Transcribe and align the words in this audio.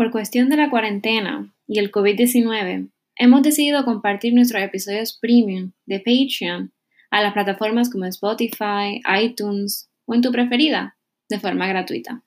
Por 0.00 0.10
cuestión 0.10 0.48
de 0.48 0.56
la 0.56 0.70
cuarentena 0.70 1.54
y 1.66 1.78
el 1.78 1.92
COVID-19, 1.92 2.90
hemos 3.16 3.42
decidido 3.42 3.84
compartir 3.84 4.32
nuestros 4.32 4.62
episodios 4.62 5.18
premium 5.20 5.72
de 5.84 5.98
Patreon 5.98 6.72
a 7.10 7.20
las 7.20 7.34
plataformas 7.34 7.90
como 7.90 8.06
Spotify, 8.06 9.02
iTunes 9.22 9.90
o 10.06 10.14
en 10.14 10.22
tu 10.22 10.32
preferida, 10.32 10.96
de 11.28 11.38
forma 11.38 11.68
gratuita. 11.68 12.24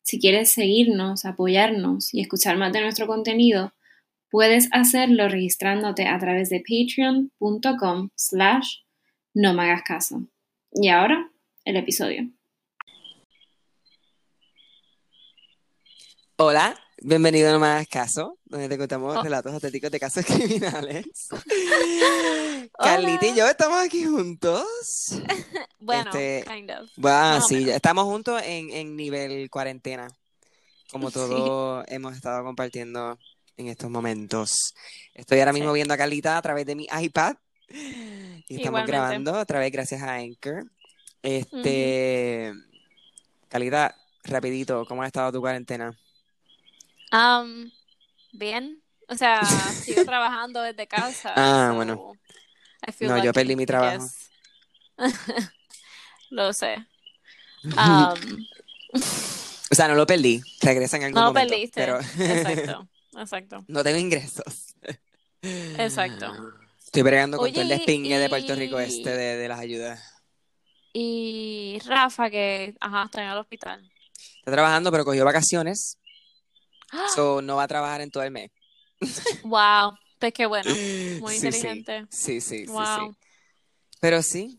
Si 0.00 0.18
quieres 0.18 0.50
seguirnos, 0.50 1.26
apoyarnos 1.26 2.14
y 2.14 2.22
escuchar 2.22 2.56
más 2.56 2.72
de 2.72 2.80
nuestro 2.80 3.06
contenido, 3.06 3.74
puedes 4.30 4.70
hacerlo 4.72 5.28
registrándote 5.28 6.06
a 6.06 6.18
través 6.18 6.48
de 6.48 6.60
patreon.com 6.66 8.08
slash 8.14 8.76
no 9.34 9.52
me 9.52 9.64
hagas 9.64 9.82
caso. 9.82 10.24
Y 10.72 10.88
ahora, 10.88 11.30
el 11.66 11.76
episodio. 11.76 12.30
Hola, 16.42 16.74
bienvenido 17.00 17.48
a 17.48 17.52
No 17.52 17.60
Me 17.60 17.86
Caso, 17.86 18.38
donde 18.44 18.68
te 18.68 18.78
contamos 18.78 19.16
Oh. 19.16 19.22
relatos 19.22 19.52
auténticos 19.52 19.90
de 19.90 20.00
casos 20.00 20.24
criminales. 20.26 21.06
Carlita 22.78 23.26
y 23.26 23.34
yo 23.36 23.46
estamos 23.46 23.78
aquí 23.80 24.04
juntos. 24.04 24.64
Bueno, 25.82 26.10
Este, 26.10 26.44
kind 26.46 26.70
of. 26.70 26.90
Bueno, 26.96 27.40
sí, 27.40 27.64
ya 27.64 27.74
estamos 27.76 28.04
juntos 28.04 28.42
en, 28.44 28.68
en 28.70 28.96
nivel 28.96 29.48
cuarentena, 29.48 30.08
como 30.90 31.08
Sí. 31.08 31.14
todos 31.14 31.84
hemos 31.88 32.14
estado 32.14 32.44
compartiendo 32.44 33.18
en 33.56 33.68
estos 33.68 33.88
momentos. 33.90 34.74
Estoy 35.14 35.38
ahora 35.38 35.54
mismo 35.54 35.70
Sí. 35.70 35.76
viendo 35.76 35.94
a 35.94 35.96
Carlita 35.96 36.36
a 36.36 36.42
través 36.42 36.66
de 36.66 36.74
mi 36.74 36.86
iPad 37.00 37.36
y 37.70 37.76
estamos 38.56 38.58
Igualmente. 38.58 38.92
grabando 38.92 39.34
a 39.36 39.44
través 39.46 39.72
gracias 39.72 40.02
a 40.02 40.16
Anchor. 40.16 40.70
Este, 41.22 42.52
Carlita, 43.48 43.96
rapidito, 44.24 44.84
¿cómo 44.86 45.02
ha 45.02 45.06
estado 45.06 45.32
tu 45.32 45.40
cuarentena? 45.40 45.98
Um, 47.12 47.70
bien, 48.32 48.82
o 49.08 49.14
sea, 49.16 49.42
sigo 49.82 50.04
trabajando 50.04 50.62
desde 50.62 50.86
casa. 50.86 51.32
Ah, 51.36 51.68
so 51.70 51.74
bueno. 51.76 52.16
No, 53.00 53.22
yo 53.22 53.32
perdí 53.32 53.56
mi 53.56 53.66
trabajo. 53.66 54.06
Lo 56.30 56.52
sé. 56.52 56.76
Um, 57.62 58.46
O 59.70 59.74
sea, 59.74 59.86
no 59.86 59.94
lo 59.94 60.06
perdí, 60.06 60.40
regresa 60.62 60.96
en 60.96 61.04
algún 61.04 61.20
no 61.20 61.26
lo 61.26 61.32
momento, 61.34 61.52
perdiste. 61.52 61.80
pero 61.80 62.00
Exacto, 62.00 62.88
exacto, 63.18 63.64
no 63.68 63.84
tengo 63.84 63.98
ingresos. 63.98 64.74
exacto. 65.42 66.34
Estoy 66.82 67.02
bregando 67.02 67.36
con 67.36 67.52
todo 67.52 67.60
el 67.60 67.68
Oye, 67.68 67.76
despingue 67.76 68.18
de 68.18 68.28
Puerto 68.30 68.54
Rico 68.54 68.80
y- 68.80 68.84
este 68.84 69.10
de, 69.10 69.36
de 69.36 69.48
las 69.48 69.60
ayudas. 69.60 70.00
Y 70.94 71.78
Rafa, 71.84 72.30
que, 72.30 72.74
ajá, 72.80 73.04
está 73.04 73.22
en 73.22 73.30
el 73.30 73.36
hospital. 73.38 73.92
Está 74.38 74.50
trabajando, 74.52 74.90
pero 74.90 75.04
cogió 75.04 75.24
vacaciones, 75.24 75.98
¡Ah! 76.92 77.06
so 77.14 77.40
no 77.42 77.56
va 77.56 77.64
a 77.64 77.68
trabajar 77.68 78.00
en 78.00 78.10
todo 78.10 78.22
el 78.22 78.30
mes. 78.30 78.50
Wow, 79.42 79.96
pues 80.18 80.32
qué 80.32 80.46
bueno, 80.46 80.74
muy 81.20 81.34
Sí, 81.34 81.40
sí. 81.40 81.46
inteligente. 81.46 82.06
Sí, 82.10 82.40
sí, 82.40 82.58
sí, 82.58 82.66
sí. 82.66 82.72
Wow. 82.72 83.16
Pero 84.00 84.22
sí, 84.22 84.58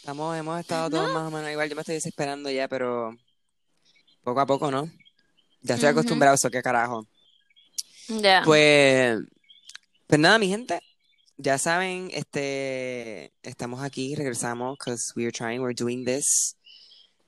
estamos, 0.00 0.36
hemos 0.36 0.58
estado 0.60 0.90
todos 0.90 1.12
más 1.12 1.28
o 1.28 1.30
menos 1.30 1.50
igual. 1.50 1.68
Yo 1.68 1.74
me 1.76 1.82
estoy 1.82 1.96
desesperando 1.96 2.50
ya, 2.50 2.68
pero 2.68 3.14
poco 4.22 4.40
a 4.40 4.46
poco, 4.46 4.70
¿no? 4.70 4.90
Ya 5.62 5.74
estoy 5.74 5.88
Ujú. 5.90 5.98
acostumbrado 5.98 6.32
a 6.32 6.34
eso, 6.36 6.50
qué 6.50 6.62
carajo. 6.62 7.06
Ya. 8.08 8.42
Pues, 8.44 9.18
pues 10.06 10.20
nada, 10.20 10.38
mi 10.38 10.48
gente. 10.48 10.80
Ya 11.36 11.56
saben, 11.58 12.10
este, 12.12 13.32
estamos 13.42 13.82
aquí, 13.82 14.14
regresamos, 14.16 14.76
because 14.78 15.12
we 15.14 15.24
are 15.24 15.32
trying, 15.32 15.60
we're 15.60 15.74
doing 15.74 16.04
this. 16.04 16.56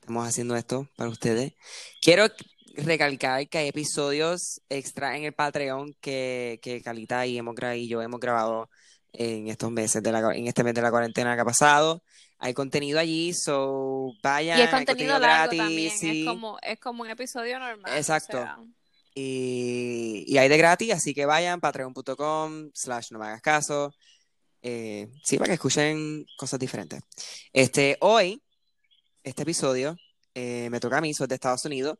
Estamos 0.01 0.27
haciendo 0.27 0.55
esto 0.55 0.89
para 0.97 1.09
ustedes. 1.09 1.53
Quiero 2.01 2.27
recalcar 2.75 3.47
que 3.47 3.57
hay 3.57 3.67
episodios 3.67 4.61
extra 4.69 5.17
en 5.17 5.23
el 5.25 5.33
Patreon 5.33 5.95
que, 6.01 6.59
que 6.61 6.81
Calita 6.81 7.25
y, 7.25 7.37
hemos, 7.37 7.55
y 7.75 7.87
yo 7.87 8.01
hemos 8.01 8.19
grabado 8.19 8.69
en 9.13 9.47
estos 9.49 9.71
meses 9.71 10.01
de 10.01 10.11
la, 10.11 10.35
en 10.35 10.47
este 10.47 10.63
mes 10.63 10.73
de 10.73 10.81
la 10.81 10.91
cuarentena 10.91 11.35
que 11.35 11.41
ha 11.41 11.45
pasado. 11.45 12.03
Hay 12.39 12.53
contenido 12.53 12.99
allí, 12.99 13.33
so 13.33 14.13
vayan, 14.23 14.57
Y 14.57 14.61
es 14.63 14.69
contenido 14.69 15.19
largo 15.19 15.25
gratis, 15.25 15.59
también, 15.59 15.91
sí. 15.91 16.21
es 16.21 16.27
como, 16.27 16.57
es 16.61 16.79
como 16.79 17.03
un 17.03 17.09
episodio 17.09 17.59
normal. 17.59 17.91
o 17.91 17.95
Exacto. 17.95 18.37
sea, 18.37 18.57
Y, 19.13 20.23
y 20.25 20.37
hay 20.37 20.49
de 20.49 20.57
gratis, 20.57 20.93
así 20.93 21.13
que 21.13 21.25
vayan, 21.25 21.59
patreon.com 21.59 22.71
slash 22.73 23.11
no 23.11 23.19
me 23.19 23.25
hagas 23.25 23.41
caso. 23.41 23.93
Eh, 24.63 25.07
sí, 25.23 25.37
para 25.37 25.49
que 25.49 25.53
escuchen 25.55 26.25
cosas 26.37 26.59
diferentes. 26.59 27.01
Este, 27.53 27.97
hoy, 28.01 28.41
este 29.23 29.43
episodio, 29.43 29.95
eh, 30.33 30.69
me 30.71 30.79
toca 30.79 30.97
a 30.97 31.01
mí, 31.01 31.13
soy 31.13 31.27
de 31.27 31.35
Estados 31.35 31.65
Unidos, 31.65 31.97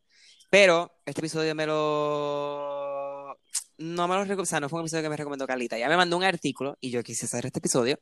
pero 0.51 0.99
este 1.05 1.21
episodio 1.21 1.55
me 1.55 1.65
lo... 1.65 3.35
No 3.79 4.07
me 4.07 4.25
lo 4.25 4.41
o 4.41 4.45
sea, 4.45 4.59
no 4.59 4.69
fue 4.69 4.79
un 4.79 4.83
episodio 4.83 5.01
que 5.03 5.09
me 5.09 5.17
recomendó 5.17 5.47
Carlita. 5.47 5.79
Ya 5.79 5.89
me 5.89 5.97
mandó 5.97 6.17
un 6.17 6.23
artículo 6.23 6.77
y 6.79 6.91
yo 6.91 7.01
quise 7.01 7.25
hacer 7.25 7.47
este 7.47 7.57
episodio. 7.57 7.99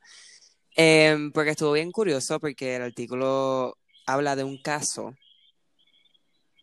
em, 0.75 1.31
porque 1.31 1.51
estuvo 1.51 1.71
bien 1.73 1.91
curioso, 1.91 2.39
porque 2.39 2.75
el 2.75 2.81
artículo 2.83 3.77
habla 4.05 4.35
de 4.35 4.43
un 4.43 4.61
caso 4.61 5.13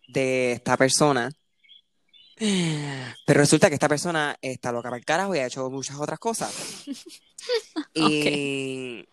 de 0.09 0.53
esta 0.53 0.77
persona 0.77 1.31
pero 2.39 3.41
resulta 3.41 3.69
que 3.69 3.75
esta 3.75 3.89
persona 3.89 4.37
está 4.43 4.71
loca 4.71 4.91
para 4.91 4.99
el 4.99 5.05
carajo 5.05 5.35
y 5.35 5.39
ha 5.39 5.47
hecho 5.47 5.71
muchas 5.71 5.97
otras 5.99 6.19
cosas. 6.19 6.53
Y, 7.95 9.07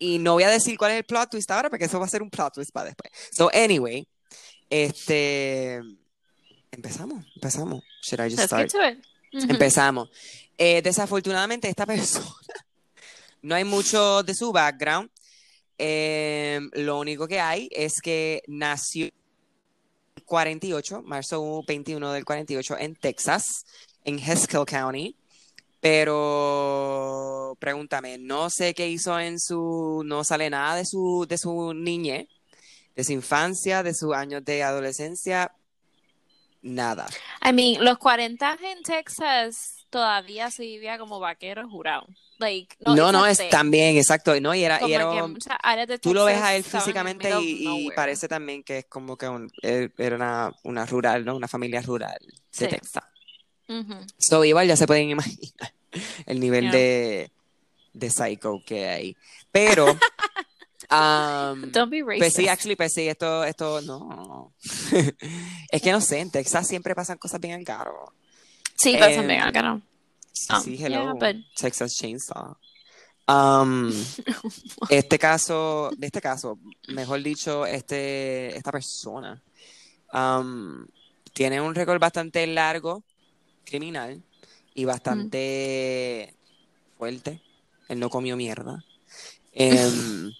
y 0.00 0.18
no 0.18 0.32
voy 0.32 0.42
a 0.42 0.50
decir 0.50 0.76
cuál 0.76 0.90
es 0.90 0.96
el 0.98 1.04
plot 1.04 1.30
twist 1.30 1.48
ahora, 1.52 1.70
porque 1.70 1.84
eso 1.84 2.00
va 2.00 2.06
a 2.06 2.08
ser 2.08 2.20
un 2.20 2.30
plot 2.30 2.54
twist 2.54 2.72
para 2.72 2.86
después. 2.86 3.12
So, 3.30 3.48
anyway, 3.54 4.04
este. 4.70 5.80
Empezamos, 6.70 7.26
empezamos. 7.34 7.82
Should 8.02 8.26
I 8.26 8.30
just 8.30 8.44
start? 8.44 8.72
Empezamos. 9.32 10.08
Eh, 10.56 10.80
desafortunadamente, 10.82 11.68
esta 11.68 11.86
persona, 11.86 12.26
no 13.42 13.54
hay 13.54 13.64
mucho 13.64 14.22
de 14.22 14.34
su 14.34 14.52
background. 14.52 15.10
Eh, 15.78 16.60
lo 16.74 16.98
único 16.98 17.26
que 17.26 17.40
hay 17.40 17.68
es 17.72 18.00
que 18.00 18.42
nació 18.46 19.06
en 19.06 19.12
48, 20.24 21.02
marzo 21.02 21.62
21 21.66 22.12
del 22.12 22.24
48, 22.24 22.76
en 22.78 22.94
Texas, 22.94 23.64
en 24.04 24.18
Haskell 24.18 24.66
County. 24.66 25.16
Pero 25.80 27.56
pregúntame, 27.58 28.18
no 28.18 28.50
sé 28.50 28.74
qué 28.74 28.86
hizo 28.88 29.18
en 29.18 29.40
su, 29.40 30.02
no 30.04 30.24
sale 30.24 30.50
nada 30.50 30.76
de 30.76 30.84
su, 30.84 31.24
de 31.26 31.38
su 31.38 31.72
niñez, 31.72 32.28
de 32.96 33.04
su 33.04 33.12
infancia, 33.12 33.82
de 33.82 33.94
sus 33.94 34.14
años 34.14 34.44
de 34.44 34.62
adolescencia, 34.62 35.52
nada. 36.62 37.06
I 37.44 37.52
mean, 37.52 37.84
los 37.84 37.98
40 37.98 38.58
en 38.62 38.82
Texas 38.82 39.86
todavía 39.90 40.50
se 40.50 40.62
vivía 40.62 40.98
como 40.98 41.18
vaquero 41.20 41.68
jurado. 41.68 42.06
Like, 42.38 42.76
No, 42.86 43.12
no, 43.12 43.24
a 43.24 43.30
es 43.30 43.48
también, 43.50 43.96
exacto. 43.98 44.38
No, 44.40 44.54
y 44.54 44.64
era, 44.64 44.80
y 44.86 44.92
era- 44.94 45.10
tú 46.00 46.14
lo 46.14 46.24
ves 46.24 46.40
a 46.40 46.56
él 46.56 46.64
físicamente 46.64 47.30
y, 47.40 47.86
y 47.86 47.90
parece 47.90 48.28
también 48.28 48.62
que 48.62 48.78
es 48.78 48.84
como 48.86 49.16
que 49.16 49.28
un- 49.28 49.50
era 49.62 50.16
una, 50.16 50.50
una 50.62 50.86
rural, 50.86 51.24
¿no? 51.24 51.36
Una 51.36 51.48
familia 51.48 51.82
rural 51.82 52.18
de 52.20 52.34
Sí. 52.50 52.66
Texas. 52.66 53.04
Ujú. 53.68 53.94
So, 54.18 54.44
igual 54.44 54.66
ya 54.68 54.76
se 54.76 54.86
pueden 54.86 55.10
imaginar 55.10 55.72
el 56.26 56.40
nivel 56.40 56.64
Yeah. 56.64 56.72
de, 56.72 57.30
de 57.92 58.10
psycho 58.10 58.62
que 58.64 58.88
hay. 58.88 59.16
Pero, 59.52 59.84
um, 60.90 61.70
Don't 61.72 61.90
be 61.90 62.02
racist. 62.02 62.18
pues 62.18 62.34
sí, 62.34 62.48
actually, 62.48 62.76
pues 62.76 62.92
sí, 62.92 63.08
esto, 63.08 63.44
esto, 63.44 63.80
no. 63.82 64.52
es 65.70 65.82
que 65.82 65.92
no 65.92 66.00
sé, 66.00 66.20
en 66.20 66.30
Texas 66.30 66.66
siempre 66.66 66.94
pasan 66.94 67.18
cosas 67.18 67.40
bien 67.40 67.64
caro. 67.64 68.12
sí, 68.76 68.96
pasan 68.98 69.26
bien 69.26 69.42
acá, 69.42 69.62
¿no? 69.62 69.82
Sí, 70.32 70.76
yeah, 70.76 70.86
hello. 70.86 71.14
but- 71.14 71.44
Texas 71.56 71.94
Chainsaw. 71.96 72.56
Um, 73.28 73.92
este 74.88 75.18
caso, 75.18 75.90
de 75.96 76.06
este 76.06 76.20
caso, 76.20 76.58
mejor 76.88 77.22
dicho, 77.22 77.64
este, 77.64 78.56
esta 78.56 78.72
persona 78.72 79.40
um, 80.12 80.84
tiene 81.32 81.60
un 81.60 81.74
récord 81.74 82.00
bastante 82.00 82.44
largo, 82.46 83.04
criminal, 83.64 84.20
y 84.74 84.84
bastante 84.84 86.34
fuerte. 86.96 87.40
Él 87.88 88.00
no 88.00 88.08
comió 88.08 88.36
mierda. 88.36 88.84
Em, 89.52 90.32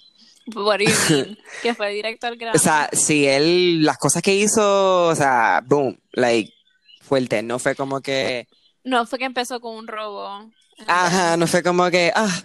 What 0.54 0.78
do 0.78 0.84
you 0.84 0.90
mean? 1.10 1.38
que 1.62 1.74
fue 1.74 1.90
directo 1.92 2.26
al 2.26 2.36
grano. 2.36 2.56
o 2.56 2.58
sea, 2.58 2.88
si 2.92 3.26
él, 3.26 3.82
las 3.84 3.98
cosas 3.98 4.22
que 4.22 4.34
hizo, 4.34 5.06
o 5.08 5.14
sea, 5.14 5.62
boom, 5.66 5.98
like, 6.12 6.52
fuerte. 7.00 7.42
No 7.42 7.58
fue 7.58 7.74
como 7.74 8.00
que, 8.00 8.46
No, 8.84 9.06
fue 9.06 9.18
que 9.18 9.24
empezó 9.26 9.60
con 9.60 9.76
un 9.76 9.86
robo. 9.86 10.50
ajá, 10.86 11.36
no 11.36 11.46
fue 11.46 11.62
como 11.62 11.90
que, 11.90 12.12
ah, 12.14 12.42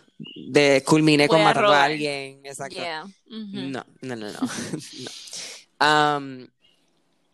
de 0.50 0.84
culminé 0.86 1.28
con 1.28 1.38
Voy 1.44 1.46
a 1.74 1.84
alguien. 1.84 2.42
Exacto. 2.46 2.76
Yeah. 2.76 3.06
No, 3.28 3.86
no, 4.02 4.16
no, 4.16 4.32
no. 4.32 4.40
no. 5.80 6.18
Um, 6.18 6.48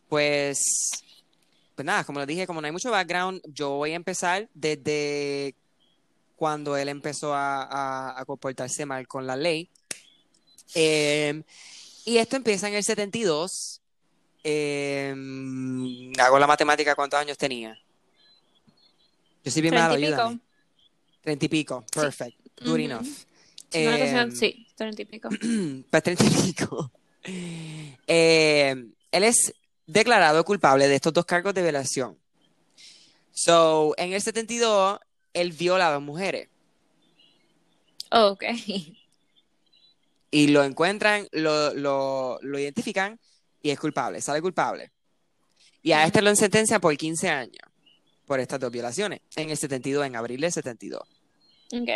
pues, 0.10 0.60
pues 1.76 1.86
nada, 1.86 2.04
como 2.04 2.20
les 2.20 2.28
dije, 2.28 2.46
como 2.48 2.60
no 2.62 2.66
hay 2.66 2.72
mucho 2.72 2.92
background, 2.92 3.42
yo 3.54 3.70
voy 3.72 3.92
a 3.94 3.96
empezar 3.96 4.48
desde 4.54 5.56
cuando 6.36 6.76
él 6.76 6.90
empezó 6.90 7.34
a, 7.34 7.64
a- 7.64 8.20
a 8.20 8.26
comportarse 8.26 8.86
mal 8.86 9.08
con 9.08 9.26
la 9.28 9.36
ley. 9.36 9.70
Em, 10.74 11.44
y 12.06 12.18
esto 12.18 12.36
empieza 12.36 12.68
en 12.68 12.76
el 12.76 12.84
72. 12.84 13.82
Em, 14.44 16.12
hago 16.20 16.40
la 16.40 16.48
matemática, 16.48 16.96
¿cuántos 16.96 17.20
años 17.20 17.38
tenía? 17.38 17.78
Yo 19.44 19.52
soy 19.52 19.62
bien 19.62 19.74
malo, 19.76 19.96
ayúdame. 19.96 20.40
Treinta 21.22 21.46
y 21.46 21.50
pico. 21.50 21.86
Perfect. 21.94 22.38
Good 22.64 22.80
enough. 22.80 23.06
Sí, 23.70 23.86
una 23.86 23.98
canción- 24.00 24.30
Em, 24.30 24.36
sí, 24.36 24.68
treinta 24.76 25.02
y 25.02 25.06
pico. 25.06 25.30
Pues 25.90 26.04
treinta 26.04 26.24
y 26.26 26.30
pico. 26.30 26.92
Él 28.08 28.94
es 29.12 29.54
declarado 29.86 30.44
culpable 30.44 30.88
de 30.88 30.96
estos 30.96 31.14
dos 31.14 31.26
cargos 31.26 31.54
de 31.54 31.62
violación. 31.64 32.18
So, 33.34 33.94
en 33.98 34.14
el 34.14 34.22
72, 34.22 35.00
él 35.34 35.52
viola 35.54 35.88
a 35.88 35.94
dos 35.94 36.02
mujeres. 36.02 36.50
Oh, 38.12 38.28
ok. 38.32 38.44
Y 40.32 40.48
lo 40.48 40.64
encuentran, 40.64 41.28
lo, 41.32 41.74
lo, 41.74 42.40
lo 42.42 42.58
identifican 42.60 43.20
y 43.62 43.70
es 43.70 43.80
culpable, 43.80 44.22
sale 44.22 44.42
culpable. 44.42 44.92
Y 45.84 45.92
a 45.92 46.06
este 46.06 46.22
lo 46.22 46.34
sentencian 46.36 46.80
por 46.80 46.96
15 46.96 47.30
años 47.30 47.72
por 48.26 48.40
estas 48.40 48.62
dos 48.62 48.72
violaciones. 48.72 49.20
En 49.36 49.50
el 49.50 49.58
72, 49.58 50.06
en 50.06 50.16
abril 50.16 50.40
del 50.40 50.54
72. 50.54 51.02
Ok. 51.74 51.90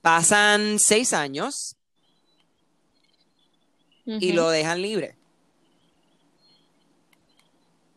Pasan 0.00 0.78
seis 0.78 1.12
años 1.12 1.76
y 4.06 4.32
lo 4.32 4.48
dejan 4.48 4.80
libre. 4.80 5.16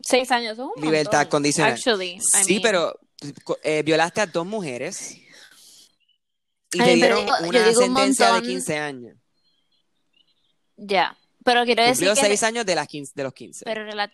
Seis 0.00 0.30
años, 0.30 0.58
un 0.58 0.70
Libertad 0.76 1.20
montón, 1.20 1.30
condicional. 1.30 1.72
Actually, 1.72 2.20
Sí, 2.20 2.60
mean, 2.60 2.62
pero 2.62 3.00
eh, 3.64 3.82
violaste 3.82 4.20
a 4.20 4.26
dos 4.26 4.46
mujeres 4.46 5.16
y 6.72 6.80
Ay, 6.80 6.94
te 6.94 7.00
pero 7.00 7.16
dieron 7.16 7.24
digo- 7.24 7.48
una 7.48 7.58
digo 7.68 7.80
un 7.80 7.84
sentencia 7.86 8.26
de 8.26 8.32
montón. 8.32 8.48
15 8.50 8.76
años. 8.78 9.16
Ya. 10.76 11.16
Pero 11.44 11.64
quiero 11.64 11.82
decir 11.82 12.06
Cumplió 12.08 12.14
que... 12.22 12.28
seis 12.28 12.42
años 12.42 12.66
de, 12.66 12.74
las 12.74 12.88
15, 12.88 13.12
de 13.14 13.22
los 13.22 13.32
15. 13.32 13.64
Pero 13.64 13.84
rela- 13.86 14.12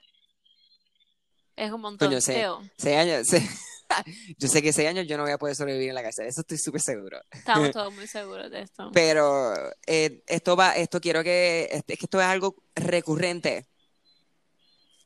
es 1.57 1.71
un 1.73 1.81
montón. 1.81 2.09
Coño, 2.09 2.21
sé. 2.21 2.35
Teo. 2.35 2.63
Seis 2.77 2.97
años. 2.97 3.27
se- 3.27 3.49
yo 4.39 4.49
sé 4.49 4.63
que 4.63 4.73
seis 4.73 4.89
años 4.89 5.07
yo 5.07 5.17
no 5.17 5.23
voy 5.25 5.33
a 5.33 5.39
poder 5.39 5.57
sobrevivir 5.57 5.89
en 5.89 5.95
la 5.95 6.03
cárcel. 6.03 6.27
Eso 6.27 6.43
estoy 6.43 6.59
súper 6.59 6.81
seguro. 6.83 7.21
Estamos 7.31 7.71
todos 7.73 7.93
muy 7.95 8.07
seguros 8.07 8.51
de 8.51 8.63
esto. 8.63 8.91
Pero 8.93 9.55
eh, 9.87 10.23
esto 10.27 10.57
va, 10.57 10.77
esto 10.77 11.01
quiero 11.01 11.23
que, 11.25 11.69
es 11.73 11.85
que 11.85 11.95
esto 12.05 12.21
es 12.21 12.27
algo 12.27 12.57
recurrente 12.75 13.67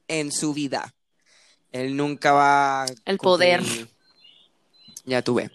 en 0.08 0.30
su 0.32 0.52
vida. 0.52 0.94
Él 1.72 1.96
nunca 1.96 2.32
va 2.32 2.86
El 3.04 3.18
cumplir- 3.18 3.22
poder. 3.22 3.62
Ya 5.04 5.22
tuve. 5.22 5.50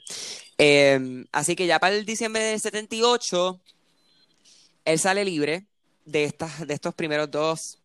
Eh, 0.64 1.26
así 1.32 1.56
que 1.56 1.66
ya 1.66 1.80
para 1.80 1.96
el 1.96 2.06
diciembre 2.06 2.44
del 2.44 2.60
78, 2.60 3.60
él 4.86 5.00
sale 5.00 5.26
libre 5.26 5.66
de 6.06 6.26
estas, 6.26 6.68
de 6.68 6.76
estos 6.76 6.94
primeros 6.94 7.32
dos 7.32 7.80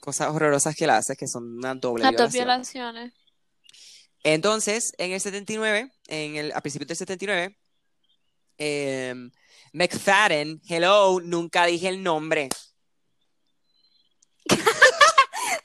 cosas 0.00 0.28
horrorosas 0.28 0.76
que 0.76 0.84
él 0.84 0.90
hace, 0.90 1.16
que 1.16 1.26
son 1.26 1.56
una 1.56 1.74
doble 1.74 2.02
Las 2.02 2.16
dos 2.16 2.32
violación. 2.32 2.92
violaciones. 2.92 3.14
Entonces, 4.24 4.92
en 4.98 5.12
el 5.12 5.20
79, 5.22 5.90
en 6.08 6.36
el, 6.36 6.52
a 6.52 6.60
principios 6.60 6.88
del 6.88 6.96
79, 6.98 7.56
eh, 8.58 9.14
McFadden, 9.72 10.60
hello, 10.68 11.18
nunca 11.22 11.64
dije 11.64 11.88
el 11.88 12.02
nombre. 12.02 12.50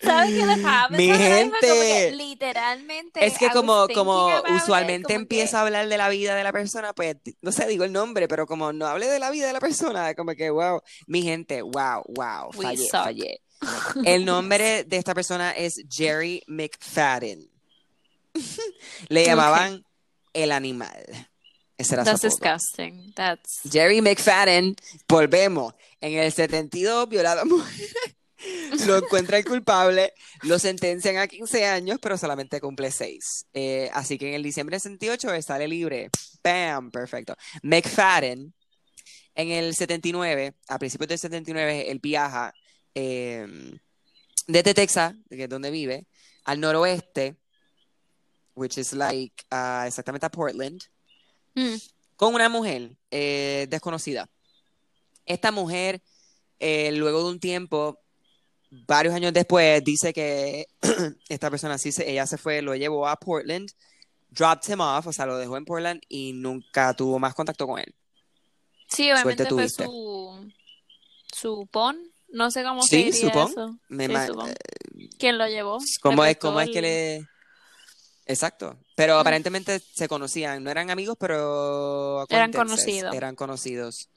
¿Sabes 0.07 0.29
qué 0.33 0.45
le 0.45 0.97
Mi 0.97 1.17
gente. 1.17 2.11
literalmente. 2.13 3.25
Es 3.25 3.37
que 3.37 3.49
como, 3.49 3.87
como 3.93 4.29
it, 4.29 4.61
usualmente 4.63 5.13
empieza 5.13 5.51
que- 5.51 5.57
a 5.57 5.61
hablar 5.61 5.87
de 5.87 5.97
la 5.97 6.09
vida 6.09 6.35
de 6.35 6.43
la 6.43 6.51
persona, 6.51 6.93
pues, 6.93 7.17
no 7.41 7.51
sé, 7.51 7.67
digo 7.67 7.83
el 7.83 7.91
nombre, 7.91 8.27
pero 8.27 8.47
como 8.47 8.73
no 8.73 8.87
hable 8.87 9.07
de 9.07 9.19
la 9.19 9.29
vida 9.29 9.47
de 9.47 9.53
la 9.53 9.59
persona, 9.59 10.13
como 10.15 10.33
que, 10.33 10.49
wow, 10.49 10.81
mi 11.07 11.21
gente, 11.23 11.61
wow, 11.61 12.03
wow, 12.07 12.49
We 12.55 12.77
fallé. 12.91 13.41
El 14.05 14.23
nombre 14.25 14.83
de 14.83 14.97
esta 14.97 15.13
persona 15.15 15.51
es 15.51 15.81
Jerry 15.89 16.43
McFadden. 16.47 17.49
Le 19.09 19.25
llamaban 19.25 19.83
el 20.33 20.51
animal. 20.51 21.05
Ese 21.77 21.93
era 21.95 22.03
That's 22.03 22.21
disgusting. 22.21 23.13
That's. 23.13 23.59
Jerry 23.71 24.01
McFadden, 24.01 24.75
volvemos, 25.07 25.73
en 26.01 26.13
el 26.17 26.31
72 26.31 27.07
violado 27.07 27.41
a 27.41 27.45
mujeres, 27.45 27.93
lo 28.85 28.97
encuentran 28.97 29.43
culpable, 29.43 30.13
lo 30.43 30.59
sentencian 30.59 31.17
a 31.17 31.27
15 31.27 31.65
años, 31.65 31.99
pero 32.01 32.17
solamente 32.17 32.59
cumple 32.61 32.91
6. 32.91 33.45
así 33.93 34.17
que 34.17 34.29
en 34.29 34.33
el 34.35 34.43
diciembre 34.43 34.75
del 34.75 34.81
68 34.81 35.33
él 35.33 35.43
sale 35.43 35.67
libre. 35.67 36.09
¡Bam! 36.43 36.91
Perfecto. 36.91 37.35
McFadden, 37.63 38.53
en 39.35 39.51
el 39.51 39.75
79, 39.75 40.53
a 40.67 40.79
principios 40.79 41.07
del 41.09 41.19
79, 41.19 41.91
él 41.91 41.99
viaja 42.01 42.53
eh, 42.95 43.47
desde 44.47 44.73
Texas, 44.73 45.13
que 45.29 45.43
es 45.43 45.49
donde 45.49 45.69
vive, 45.69 46.07
al 46.45 46.59
noroeste, 46.59 47.35
which 48.55 48.77
is 48.77 48.93
like, 48.93 49.43
ah, 49.51 49.83
exactamente 49.87 50.25
a 50.25 50.31
Portland, 50.31 50.81
Mm. 51.55 51.75
con 52.15 52.35
una 52.35 52.49
mujer 52.49 52.95
eh, 53.09 53.65
desconocida. 53.69 54.29
Esta 55.25 55.51
mujer, 55.51 56.01
eh, 56.59 56.91
luego 56.91 57.23
de 57.23 57.29
un 57.31 57.39
tiempo, 57.39 57.99
varios 58.69 59.13
años 59.13 59.33
después, 59.33 59.83
dice 59.83 60.13
que 60.13 60.67
esta 61.29 61.49
persona 61.49 61.77
sí, 61.77 61.91
se, 61.91 62.09
ella 62.09 62.25
se 62.27 62.37
fue, 62.37 62.61
lo 62.61 62.75
llevó 62.75 63.07
a 63.07 63.15
Portland, 63.15 63.69
dropped 64.29 64.71
him 64.71 64.81
off, 64.81 65.07
o 65.07 65.13
sea, 65.13 65.25
lo 65.25 65.37
dejó 65.37 65.57
en 65.57 65.65
Portland 65.65 66.01
y 66.09 66.33
nunca 66.33 66.93
tuvo 66.93 67.19
más 67.19 67.33
contacto 67.33 67.65
con 67.67 67.79
él. 67.79 67.93
Sí, 68.89 69.11
obviamente 69.11 69.45
fue 69.47 69.69
su. 69.69 70.51
Su 71.31 71.67
pon. 71.71 71.97
No 72.29 72.51
sé 72.51 72.63
cómo 72.63 72.81
Sí, 72.81 73.11
se 73.11 73.27
diría 73.27 73.43
eso. 73.43 73.77
Me 73.89 74.07
Sí, 74.07 74.13
ma- 74.13 74.27
su 74.27 74.33
pon. 74.33 74.53
¿Quién 75.19 75.37
lo 75.37 75.47
llevó? 75.47 75.77
¿Cómo 76.01 76.25
es, 76.25 76.37
cómo 76.37 76.59
es 76.59 76.69
que 76.69 76.81
le...? 76.81 77.27
Exacto. 78.25 78.77
Pero 78.95 79.19
aparentemente 79.19 79.79
se 79.79 80.07
conocían, 80.09 80.61
no 80.63 80.69
eran 80.69 80.89
amigos, 80.89 81.15
pero 81.19 82.25
Eran 82.29 82.51
conocidos. 82.51 83.13
Eran 83.15 83.35
conocidos. 83.35 84.09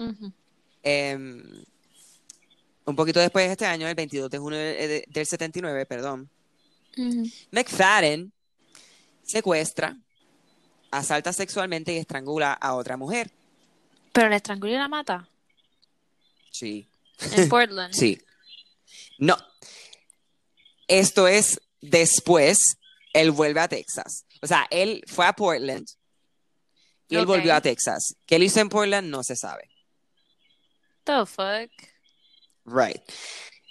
Un 2.84 2.96
poquito 2.96 3.20
después 3.20 3.46
de 3.46 3.52
este 3.52 3.66
año, 3.66 3.86
el 3.88 3.94
22 3.94 4.30
de 4.30 4.38
junio 4.38 4.58
de- 4.58 4.88
de- 4.88 5.04
del 5.08 5.26
79, 5.26 5.86
perdón. 5.86 6.28
McFadden 7.52 8.32
secuestra, 9.22 9.96
asalta 10.90 11.32
sexualmente 11.32 11.92
y 11.92 11.98
estrangula 11.98 12.52
a 12.52 12.74
otra 12.74 12.96
mujer. 12.96 13.30
Pero 14.12 14.28
le 14.28 14.36
estranguló 14.36 14.72
y 14.72 14.76
la 14.76 14.88
mata. 14.88 15.28
Sí. 16.50 16.88
En 17.36 17.48
Portland. 17.48 17.94
Sí. 17.94 18.20
No. 19.18 19.36
Esto 20.88 21.28
es 21.28 21.60
después, 21.80 22.76
él 23.12 23.30
vuelve 23.30 23.60
a 23.60 23.68
Texas. 23.68 24.24
O 24.42 24.46
sea, 24.46 24.66
él 24.70 25.04
fue 25.06 25.26
a 25.26 25.32
Portland 25.32 25.86
y 27.08 27.16
él 27.16 27.26
volvió 27.26 27.54
a 27.54 27.60
Texas. 27.60 28.16
¿Qué 28.26 28.36
él 28.36 28.42
hizo 28.42 28.60
en 28.60 28.68
Portland? 28.68 29.08
No 29.08 29.22
se 29.22 29.36
sabe. 29.36 29.70
The 31.04 31.24
fuck. 31.26 31.70
Right. 32.64 33.00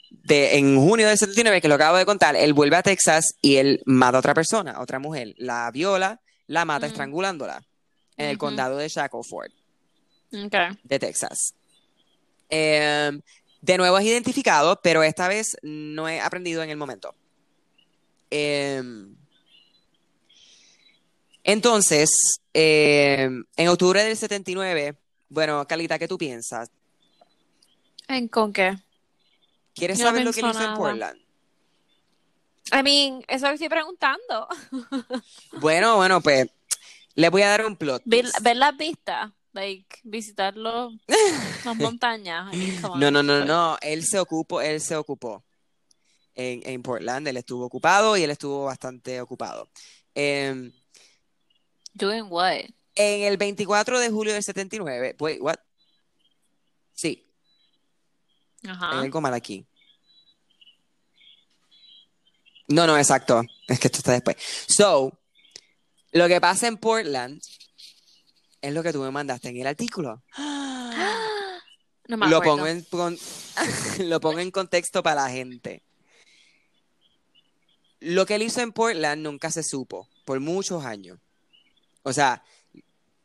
De, 0.10 0.58
en 0.58 0.80
junio 0.80 1.08
del 1.08 1.18
79, 1.18 1.62
que 1.62 1.68
lo 1.68 1.76
acabo 1.76 1.98
de 1.98 2.06
contar, 2.06 2.36
él 2.36 2.54
vuelve 2.54 2.76
a 2.76 2.84
Texas 2.84 3.26
y 3.42 3.58
él 3.58 3.82
mata 3.86 4.18
a 4.18 4.20
otra 4.20 4.34
persona, 4.34 4.72
a 4.72 4.82
otra 4.82 5.00
mujer. 5.00 5.36
La 5.38 5.70
viola, 5.72 6.20
la 6.48 6.66
mata 6.66 6.88
Mm. 6.88 6.90
estrangulándola 6.90 7.64
en 8.18 8.28
el 8.30 8.38
condado 8.38 8.78
de 8.78 8.88
Shackleford, 8.90 9.52
Okay. 10.46 10.78
de 10.84 11.00
Texas. 11.00 11.54
Em, 12.50 13.22
de 13.62 13.78
nuevo 13.78 13.98
es 14.00 14.06
identificado, 14.06 14.80
pero 14.82 15.04
esta 15.04 15.28
vez 15.28 15.56
no 15.62 16.10
he 16.10 16.20
aprendido 16.20 16.64
en 16.64 16.70
el 16.72 16.78
momento. 16.78 17.14
Em, 18.32 19.16
entonces, 21.44 22.10
em, 22.54 23.44
en 23.56 23.68
octubre 23.70 24.04
del 24.04 24.18
79, 24.18 24.96
bueno, 25.30 25.66
Calita, 25.68 25.98
¿qué 26.00 26.08
tú 26.08 26.18
piensas? 26.18 26.70
¿En 28.10 28.28
con 28.28 28.52
qué? 28.52 28.76
¿Quieres 29.76 30.00
Yo 30.00 30.06
no 30.06 30.10
saber 30.10 30.26
lo 30.26 30.34
que 30.34 30.40
él 30.42 30.48
hizo 30.50 30.64
en. 30.64 30.74
Portland? 30.76 31.20
I 32.72 32.84
mean, 32.84 33.24
eso 33.28 33.48
lo 33.48 33.54
estoy 33.54 33.70
preguntando. 33.70 34.48
Bueno, 35.54 35.96
bueno, 35.96 36.22
pues 36.22 36.48
le 37.16 37.30
voy 37.30 37.44
a 37.44 37.50
dar 37.50 37.66
un 37.66 37.76
plot. 37.76 38.02
Ver, 38.06 38.26
las 38.56 38.78
vistas. 38.78 39.32
Like, 39.52 40.00
visitar 40.04 40.56
los, 40.56 40.94
las 41.66 41.76
montañas. 41.76 42.54
No, 42.96 43.12
no, 43.12 43.24
no, 43.24 43.46
no, 43.46 43.78
él 43.82 44.06
se 44.06 44.20
ocupó, 44.20 44.62
él 44.62 44.80
se 44.80 44.96
ocupó 44.96 45.44
en, 46.36 46.62
en 46.66 46.84
Portland, 46.84 47.28
él 47.28 47.38
estuvo 47.38 47.66
ocupado 47.66 48.16
y 48.16 48.24
él 48.24 48.30
estuvo 48.30 48.66
bastante 48.66 49.20
ocupado. 49.22 49.70
Em, 50.14 50.72
Doing 51.94 52.28
what? 52.30 52.66
en 52.96 53.24
el 53.24 53.38
24 53.38 54.00
de 54.00 54.10
julio 54.10 54.34
del 54.34 54.44
79, 54.44 55.16
wait, 55.20 55.42
what? 55.42 55.58
Sí, 56.94 57.29
hay 58.64 58.70
Ajá. 58.72 59.00
algo 59.02 59.22
mal 59.22 59.34
aquí. 59.34 59.66
No, 62.68 62.86
no, 62.86 62.98
exacto, 62.98 63.42
es 63.68 63.80
que 63.80 63.88
esto 63.88 63.98
está 64.00 64.12
después. 64.12 64.36
So, 64.68 65.20
lo 66.12 66.28
que 66.28 66.40
pasa 66.40 66.68
en 66.68 66.78
Portland 66.78 67.42
es 68.62 68.74
lo 68.74 68.84
que 68.84 68.94
tú 68.94 69.02
me 69.02 69.10
mandaste 69.12 69.50
en 69.50 69.58
el 69.58 69.68
artículo. 69.68 70.24
No 72.08 72.18
me 72.18 72.28
Lo 72.28 72.42
pongo 72.42 72.66
en, 72.66 72.82
con- 72.86 73.20
lo 74.00 74.20
pongo 74.20 74.40
en 74.40 74.50
contexto 74.50 75.04
para 75.04 75.26
la 75.26 75.30
gente. 75.30 75.84
lo 78.00 78.26
que 78.26 78.34
él 78.34 78.42
hizo 78.42 78.62
en 78.62 78.72
Portland 78.72 79.22
nunca 79.22 79.52
se 79.52 79.62
supo 79.62 80.10
por 80.26 80.40
muchos 80.40 80.84
años. 80.86 81.20
O 82.02 82.12
sea, 82.12 82.44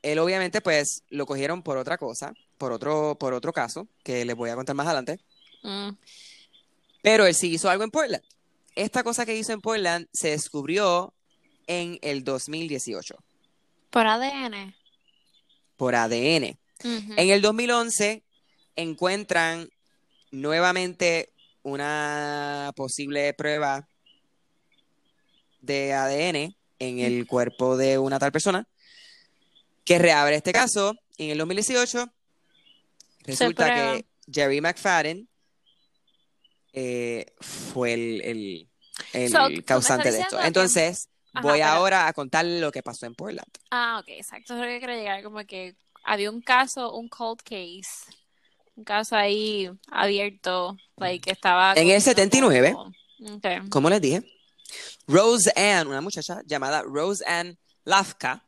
él 0.03 0.19
obviamente 0.19 0.61
pues 0.61 1.03
lo 1.09 1.25
cogieron 1.25 1.63
por 1.63 1.79
otra 1.79 1.97
cosa, 1.97 2.35
por 2.65 2.73
otro, 2.73 3.15
por 3.19 3.35
otro 3.35 3.53
caso, 3.53 3.89
que 4.03 4.25
les 4.25 4.35
voy 4.35 4.49
a 4.49 4.55
contar 4.55 4.75
más 4.75 4.87
adelante. 4.87 5.21
Mm. 5.63 5.91
Pero 7.03 7.27
él 7.27 7.35
sí 7.35 7.53
hizo 7.53 7.69
algo 7.69 7.85
en 7.85 7.91
Portland. 7.91 8.25
Esta 8.75 9.05
cosa 9.05 9.27
que 9.27 9.37
hizo 9.37 9.53
en 9.53 9.61
Portland 9.61 10.07
se 10.15 10.31
descubrió 10.31 11.13
en 11.67 11.99
el 12.01 12.25
2018 12.25 13.17
Por 13.91 14.07
ADN. 14.07 14.75
por 15.77 15.95
ADN. 15.95 16.57
En 16.83 17.29
el 17.31 17.43
2011 17.43 18.23
encuentran 18.77 19.69
nuevamente 20.31 21.35
una 21.65 22.73
posible 22.77 23.35
prueba 23.35 23.87
de 25.61 25.93
ADN 25.93 26.57
en 26.79 26.99
el 26.99 27.27
cuerpo 27.27 27.77
de 27.77 27.99
una 27.99 28.19
tal 28.19 28.33
persona 28.33 28.67
que 29.85 29.99
reabre 29.99 30.37
este 30.37 30.55
caso. 30.55 30.97
Y 31.19 31.27
en 31.27 31.31
el 31.33 31.39
2018 31.39 32.11
resulta 33.25 33.75
que 33.75 34.07
Jerry 34.33 34.61
McFadden 34.61 35.29
eh, 36.73 37.27
fue 37.41 37.93
el, 37.95 38.21
el- 38.23 38.69
el 39.13 39.31
So, 39.31 39.47
tú 39.47 39.51
me 39.57 39.63
causante 39.65 40.11
de 40.13 40.21
esto. 40.21 40.39
que- 40.39 40.47
Entonces, 40.47 41.09
Ajá, 41.33 41.43
voy 41.43 41.59
pero- 41.59 41.67
ahora 41.71 42.07
a 42.09 42.13
contar 42.13 42.45
lo 42.45 42.71
que 42.73 42.83
pasó 42.83 43.07
en 43.07 43.15
Portland. 43.15 43.49
Ah, 43.71 43.99
ok, 44.01 44.09
exacto. 44.09 44.55
Eso 44.55 44.55
es 44.55 44.61
lo 44.61 44.67
que 44.67 44.81
quería 44.81 44.97
llegar. 44.97 45.23
Como 45.23 45.45
que 45.45 45.77
había 46.05 46.31
un 46.31 46.41
caso, 46.41 46.93
un 46.95 47.09
cold 47.09 47.41
case. 47.43 47.83
Un 48.77 48.85
caso 48.85 49.15
ahí 49.17 49.71
abierto. 49.91 50.77
Like, 50.97 51.25
que 51.27 51.31
estaba. 51.33 51.73
En 51.73 51.79
el 51.79 51.85
cogiendo 52.03 52.05
79. 52.05 52.73
como- 52.73 53.37
Ok. 53.37 53.69
como 53.71 53.91
les 53.91 54.01
dije, 54.01 54.23
Rose 55.07 55.53
Ann, 55.57 55.87
una 55.89 56.01
muchacha 56.01 56.41
llamada 56.45 56.83
Rose 56.83 57.25
Ann 57.27 57.57
Lafka, 57.85 58.45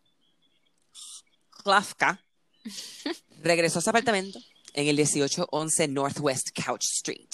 Lafka, 1.64 2.20
regresó 3.42 3.78
a 3.78 3.82
su 3.82 3.90
apartamento 3.90 4.38
en 4.76 4.86
el 4.88 4.96
1811 4.96 5.88
Northwest 5.88 6.50
Couch 6.54 6.84
Street, 6.84 7.28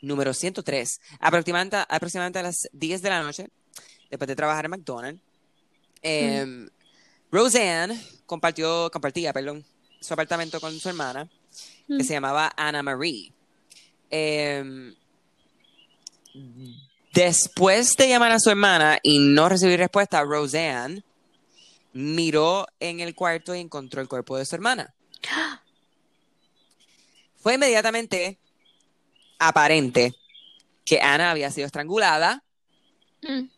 número 0.00 0.32
103, 0.32 1.00
aproximadamente, 1.20 1.76
aproximadamente 1.88 2.38
a 2.38 2.42
las 2.44 2.68
10 2.72 3.02
de 3.02 3.10
la 3.10 3.22
noche, 3.22 3.48
después 4.08 4.28
de 4.28 4.36
trabajar 4.36 4.64
en 4.64 4.70
McDonald's. 4.70 5.20
Em, 6.00 6.68
Roseanne 7.30 8.00
compartió, 8.24 8.90
compartía 8.90 9.32
perdón, 9.32 9.64
su 10.00 10.14
apartamento 10.14 10.60
con 10.60 10.78
su 10.78 10.88
hermana, 10.88 11.28
que 11.88 11.94
Mm. 11.94 12.00
se 12.04 12.12
llamaba 12.14 12.52
Anna 12.56 12.82
Marie. 12.82 13.32
Em, 14.10 14.94
después 17.12 17.94
de 17.96 18.08
llamar 18.08 18.30
a 18.32 18.38
su 18.40 18.50
hermana 18.50 18.98
y 19.02 19.18
no 19.18 19.48
recibir 19.48 19.78
respuesta, 19.78 20.22
Roseanne 20.22 21.02
miró 21.92 22.66
en 22.80 23.00
el 23.00 23.14
cuarto 23.14 23.54
y 23.54 23.60
encontró 23.60 24.00
el 24.00 24.08
cuerpo 24.08 24.36
de 24.36 24.46
su 24.46 24.54
hermana. 24.54 24.94
Fue 27.38 27.54
inmediatamente 27.54 28.38
aparente 29.38 30.14
que 30.84 31.00
Ana 31.00 31.30
había 31.30 31.50
sido 31.50 31.66
estrangulada 31.66 32.42
Mm. 33.22 33.48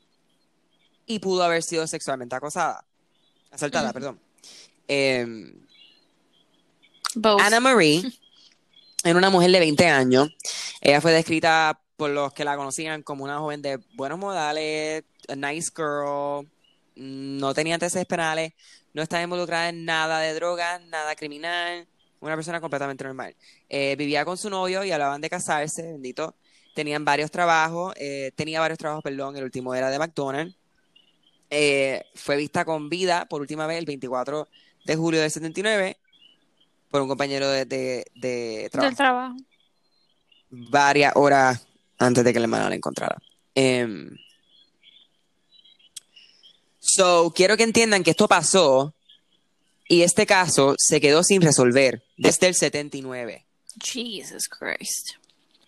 y 1.07 1.19
pudo 1.19 1.43
haber 1.45 1.63
sido 1.63 1.87
sexualmente 1.87 2.35
acosada. 2.35 2.85
Asaltada, 3.51 3.91
Ujú. 3.91 3.93
perdón. 3.95 4.21
Both. 7.15 7.41
Anna 7.43 7.61
Marie 7.61 8.03
era 9.05 9.19
una 9.19 9.31
mujer 9.31 9.51
de 9.51 9.59
20 9.59 9.87
años. 9.89 10.29
Ella 10.81 11.01
fue 11.01 11.13
descrita 11.13 11.81
por 11.97 12.11
los 12.11 12.33
que 12.33 12.45
la 12.45 12.57
conocían 12.57 13.03
como 13.03 13.25
una 13.25 13.39
joven 13.39 13.61
de 13.61 13.79
buenos 13.95 14.19
modales, 14.19 15.05
a 15.29 15.37
nice 15.37 15.71
girl, 15.77 16.47
mm, 16.97 17.39
no 17.39 17.53
tenía 17.53 17.75
antecedentes 17.75 18.09
penales, 18.09 18.53
no 18.95 19.03
estaba 19.03 19.23
involucrada 19.23 19.69
en 19.69 19.85
nada 19.85 20.21
de 20.21 20.33
drogas, 20.35 20.81
nada 20.87 21.15
criminal, 21.17 21.87
una 22.21 22.35
persona 22.35 22.61
completamente 22.61 23.05
normal. 23.05 23.35
Eh, 23.69 23.97
vivía 23.97 24.25
con 24.25 24.37
su 24.37 24.51
novio 24.51 24.85
y 24.85 24.93
hablaban 24.93 25.21
de 25.21 25.31
casarse, 25.31 25.83
bendito. 25.83 26.35
Tenían 26.75 27.05
varios 27.05 27.31
trabajos, 27.31 27.95
eh, 27.97 28.31
tenía 28.37 28.61
varios 28.61 28.79
trabajos, 28.79 29.03
perdón, 29.03 29.37
el 29.37 29.45
último 29.45 29.75
era 29.75 29.91
de 29.91 29.99
McDonald's. 29.99 30.55
Eh, 31.51 32.05
fue 32.15 32.37
vista 32.37 32.65
con 32.65 32.89
vida 32.89 33.27
por 33.27 33.41
última 33.41 33.67
vez 33.67 33.79
el 33.79 33.85
24 33.87 34.47
de 34.85 34.97
julio 34.97 35.21
del 35.21 35.31
79 35.31 35.97
por 36.91 37.03
un 37.03 37.09
compañero 37.09 37.49
de, 37.49 37.65
de- 37.65 38.05
de 38.15 38.69
trabajo 38.71 38.89
Del 38.91 38.97
trabajo. 38.97 39.37
varias 40.51 41.13
horas 41.17 41.67
antes 41.99 42.23
de 42.25 42.33
que 42.33 42.39
la 42.39 42.45
hermana 42.45 42.69
la 42.69 42.75
encontrara. 42.77 43.17
Em, 43.55 44.17
so, 46.79 47.33
quiero 47.35 47.57
que 47.57 47.63
entiendan 47.65 48.03
que 48.03 48.11
esto 48.11 48.29
pasó 48.29 48.95
y 49.91 50.03
este 50.03 50.25
caso 50.25 50.75
se 50.79 51.01
quedó 51.01 51.25
sin 51.25 51.43
resolver 51.43 52.03
desde 52.17 52.47
el 52.47 52.55
79. 52.55 53.45
Jesus 53.83 54.49
Christ. 54.49 55.11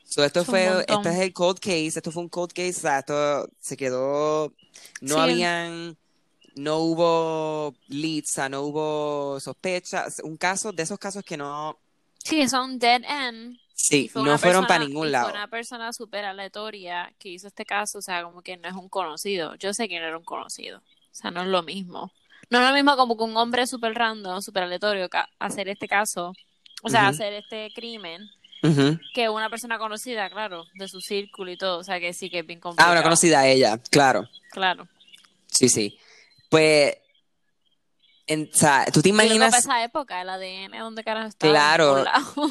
So, 0.05 0.25
esto 0.25 0.41
Es 0.43 0.47
fue, 0.47 0.67
este 0.87 1.09
es 1.09 1.19
el 1.19 1.33
cold 1.33 1.59
case, 1.59 1.87
esto 1.97 2.13
fue 2.13 2.23
un 2.23 2.29
cold 2.29 2.53
case, 2.53 2.71
o 2.77 2.81
sea, 2.81 2.99
esto 3.01 3.49
se 3.61 3.77
quedó, 3.77 4.53
no 5.01 5.15
Sí. 5.17 5.21
habían, 5.21 5.97
no 6.55 6.77
hubo 6.79 7.75
leads, 7.89 8.31
o 8.31 8.35
sea, 8.35 8.49
no 8.49 8.63
hubo 8.63 9.41
sospechas, 9.41 10.21
un 10.23 10.37
caso 10.37 10.71
de 10.71 10.83
esos 10.83 10.99
casos 10.99 11.25
que 11.25 11.37
no, 11.37 11.79
Sí, 12.23 12.47
son 12.49 12.79
dead 12.79 13.03
end. 13.05 13.59
sí, 13.75 14.09
fue 14.09 14.23
no 14.23 14.39
fueron 14.39 14.63
persona- 14.63 14.69
para 14.69 14.85
ningún 14.85 15.11
lado. 15.11 15.31
Fue 15.31 15.39
una 15.39 15.49
persona 15.49 15.93
súper 15.93 16.25
aleatoria 16.27 17.13
que 17.19 17.31
hizo 17.31 17.49
este 17.49 17.65
caso, 17.65 17.99
o 17.99 18.03
sea, 18.03 18.23
como 18.23 18.43
que 18.43 18.57
no 18.59 18.69
es 18.69 18.75
un 18.75 18.89
conocido. 18.89 19.55
Yo 19.57 19.73
sé 19.75 19.89
que 19.89 19.99
no 19.99 20.07
era 20.07 20.19
un 20.19 20.25
conocido. 20.25 20.79
O 20.79 21.15
sea, 21.15 21.31
no 21.33 21.41
es 21.43 21.49
lo 21.49 21.63
mismo. 21.63 22.13
No 22.53 22.61
es 22.61 22.69
lo 22.69 22.75
mismo 22.75 22.97
como 22.97 23.17
que 23.17 23.25
un 23.25 23.35
hombre 23.37 23.67
súper 23.67 23.95
random, 23.95 24.43
súper 24.43 24.65
aleatorio, 24.65 25.09
hacer 25.39 25.69
este 25.71 25.89
caso, 25.89 26.35
o 26.83 26.89
sea, 26.91 27.09
hacer 27.09 27.33
este 27.33 27.73
crimen, 27.75 28.29
que 29.15 29.29
una 29.31 29.49
persona 29.49 29.79
conocida, 29.79 30.29
claro, 30.29 30.65
de 30.75 30.87
su 30.87 31.01
círculo 31.01 31.51
y 31.51 31.57
todo. 31.57 31.79
O 31.79 31.83
sea, 31.85 31.99
que 31.99 32.13
sí 32.13 32.29
que 32.29 32.41
es 32.41 32.47
bien 32.47 32.61
complicado. 32.61 32.91
Ah, 32.91 32.93
una 32.93 33.03
conocida 33.03 33.41
a 33.41 33.49
ella, 33.49 33.79
claro. 33.91 34.29
Claro. 34.51 34.87
Sí, 35.47 35.69
sí. 35.71 35.99
Pues, 36.51 36.95
en- 38.27 38.51
o 38.53 38.57
sea, 38.57 38.85
¿tú 38.93 39.01
te 39.03 39.09
imaginas? 39.09 39.57
esa 39.57 39.83
época, 39.83 40.21
el 40.21 40.29
ADN, 40.29 40.79
¿dónde 40.79 41.03
carajo 41.05 41.29
estaba? 41.29 41.53
Claro. 41.53 41.99
En. 42.01 42.07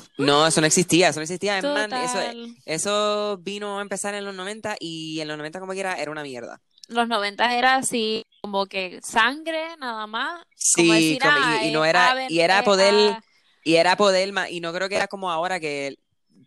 No, 0.18 0.48
eso 0.48 0.62
no 0.62 0.68
existía, 0.68 1.10
eso 1.10 1.20
no 1.20 1.24
existía. 1.24 1.62
Más, 1.62 1.92
eso, 1.92 2.20
eso 2.66 3.38
vino 3.42 3.80
a 3.80 3.82
empezar 3.82 4.14
en 4.16 4.26
los 4.26 4.34
90 4.36 4.76
y 4.80 5.20
en 5.22 5.28
los 5.28 5.38
90 5.38 5.60
como 5.60 5.74
quiera 5.74 5.94
era 5.94 6.10
una 6.12 6.24
mierda. 6.24 6.60
Los 6.88 7.08
90 7.08 7.56
era 7.56 7.76
así, 7.76 8.26
como 8.42 8.66
que 8.66 9.00
sangre 9.04 9.64
nada 9.80 10.08
más. 10.08 10.44
Sí, 10.56 10.82
como 10.82 10.94
decir, 10.94 11.20
como- 11.22 11.32
ah, 11.38 11.64
y, 11.64 11.72
no 11.72 11.86
era, 11.86 12.12
ave- 12.12 12.28
y 12.30 12.40
era 12.40 12.60
es 12.60 12.66
poder, 12.66 12.94
a- 13.14 13.24
y 13.64 13.76
era 13.76 13.96
poder, 13.96 14.34
y 14.50 14.60
no 14.60 14.74
creo 14.74 14.90
que 14.90 14.96
era 14.96 15.08
como 15.08 15.30
ahora 15.32 15.60
que 15.60 15.96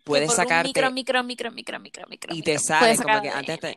puedes 0.03 0.33
sacarte, 0.33 0.67
micro, 0.67 0.91
micro, 0.91 1.23
micro, 1.23 1.51
micro, 1.51 1.79
micro, 1.79 2.05
micro, 2.07 2.35
Y 2.35 2.41
te 2.41 2.59
sale 2.59 2.95
como 2.97 3.07
sacar 3.07 3.21
que 3.21 3.29
antes 3.29 3.59
te- 3.59 3.75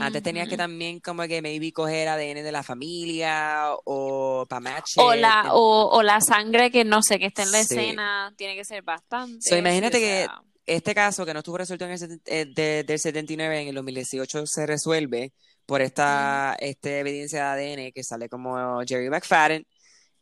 antes 0.00 0.22
tenías 0.22 0.48
que 0.48 0.56
también 0.56 1.00
como 1.00 1.22
que 1.26 1.40
maybe 1.40 1.72
coger 1.72 2.08
ADN 2.08 2.42
de 2.42 2.52
la 2.52 2.62
familia 2.62 3.68
o 3.84 4.44
para 4.48 4.60
match 4.60 4.92
O 4.96 5.14
la, 5.14 5.54
o, 5.54 5.88
o 5.90 6.02
la 6.02 6.20
sangre 6.20 6.70
que 6.70 6.84
no 6.84 7.02
sé, 7.02 7.18
que 7.18 7.26
está 7.26 7.42
en 7.42 7.52
la 7.52 7.64
Sí. 7.64 7.74
escena, 7.74 8.34
tiene 8.36 8.54
que 8.54 8.64
ser 8.64 8.82
bastante. 8.82 9.40
So, 9.48 9.56
imagínate 9.56 9.98
que 9.98 10.24
sea, 10.24 10.42
este 10.66 10.94
caso 10.94 11.24
que 11.24 11.32
no 11.32 11.38
estuvo 11.40 11.56
resuelto 11.58 11.86
en 11.86 11.92
el 11.92 12.20
eh, 12.26 12.44
de- 12.54 12.84
del 12.84 12.98
79 12.98 13.60
en 13.62 13.68
el 13.68 13.74
2018 13.76 14.44
se 14.46 14.66
resuelve 14.66 15.32
por 15.68 15.82
esta, 15.82 16.56
esta 16.60 16.88
evidencia 16.98 17.52
de 17.54 17.74
ADN 17.74 17.92
que 17.92 18.02
sale 18.02 18.30
como 18.30 18.80
Jerry 18.86 19.10
McFadden. 19.10 19.66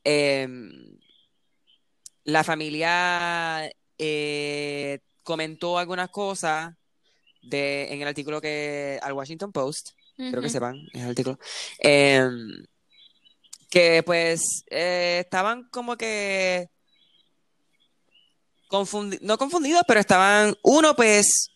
Em, 0.02 0.98
la 2.24 2.42
familia 2.42 3.70
eh, 3.96 4.98
comentó 5.22 5.78
algunas 5.78 6.10
cosas 6.10 6.74
de, 7.42 7.92
en 7.92 8.02
el 8.02 8.08
artículo 8.08 8.40
que 8.40 8.98
al 9.00 9.12
Washington 9.12 9.52
Post, 9.52 9.90
creo 10.16 10.42
que 10.42 10.48
sepan, 10.50 10.74
es 10.92 11.02
el 11.02 11.10
artículo, 11.10 11.38
em, 11.78 12.64
que 13.70 14.02
pues 14.02 14.64
eh, 14.68 15.20
estaban 15.24 15.68
como 15.70 15.96
que 15.96 16.68
confundi- 18.68 19.20
no 19.20 19.38
confundidos, 19.38 19.82
pero 19.86 20.00
estaban, 20.00 20.56
uno 20.64 20.96
pues, 20.96 21.50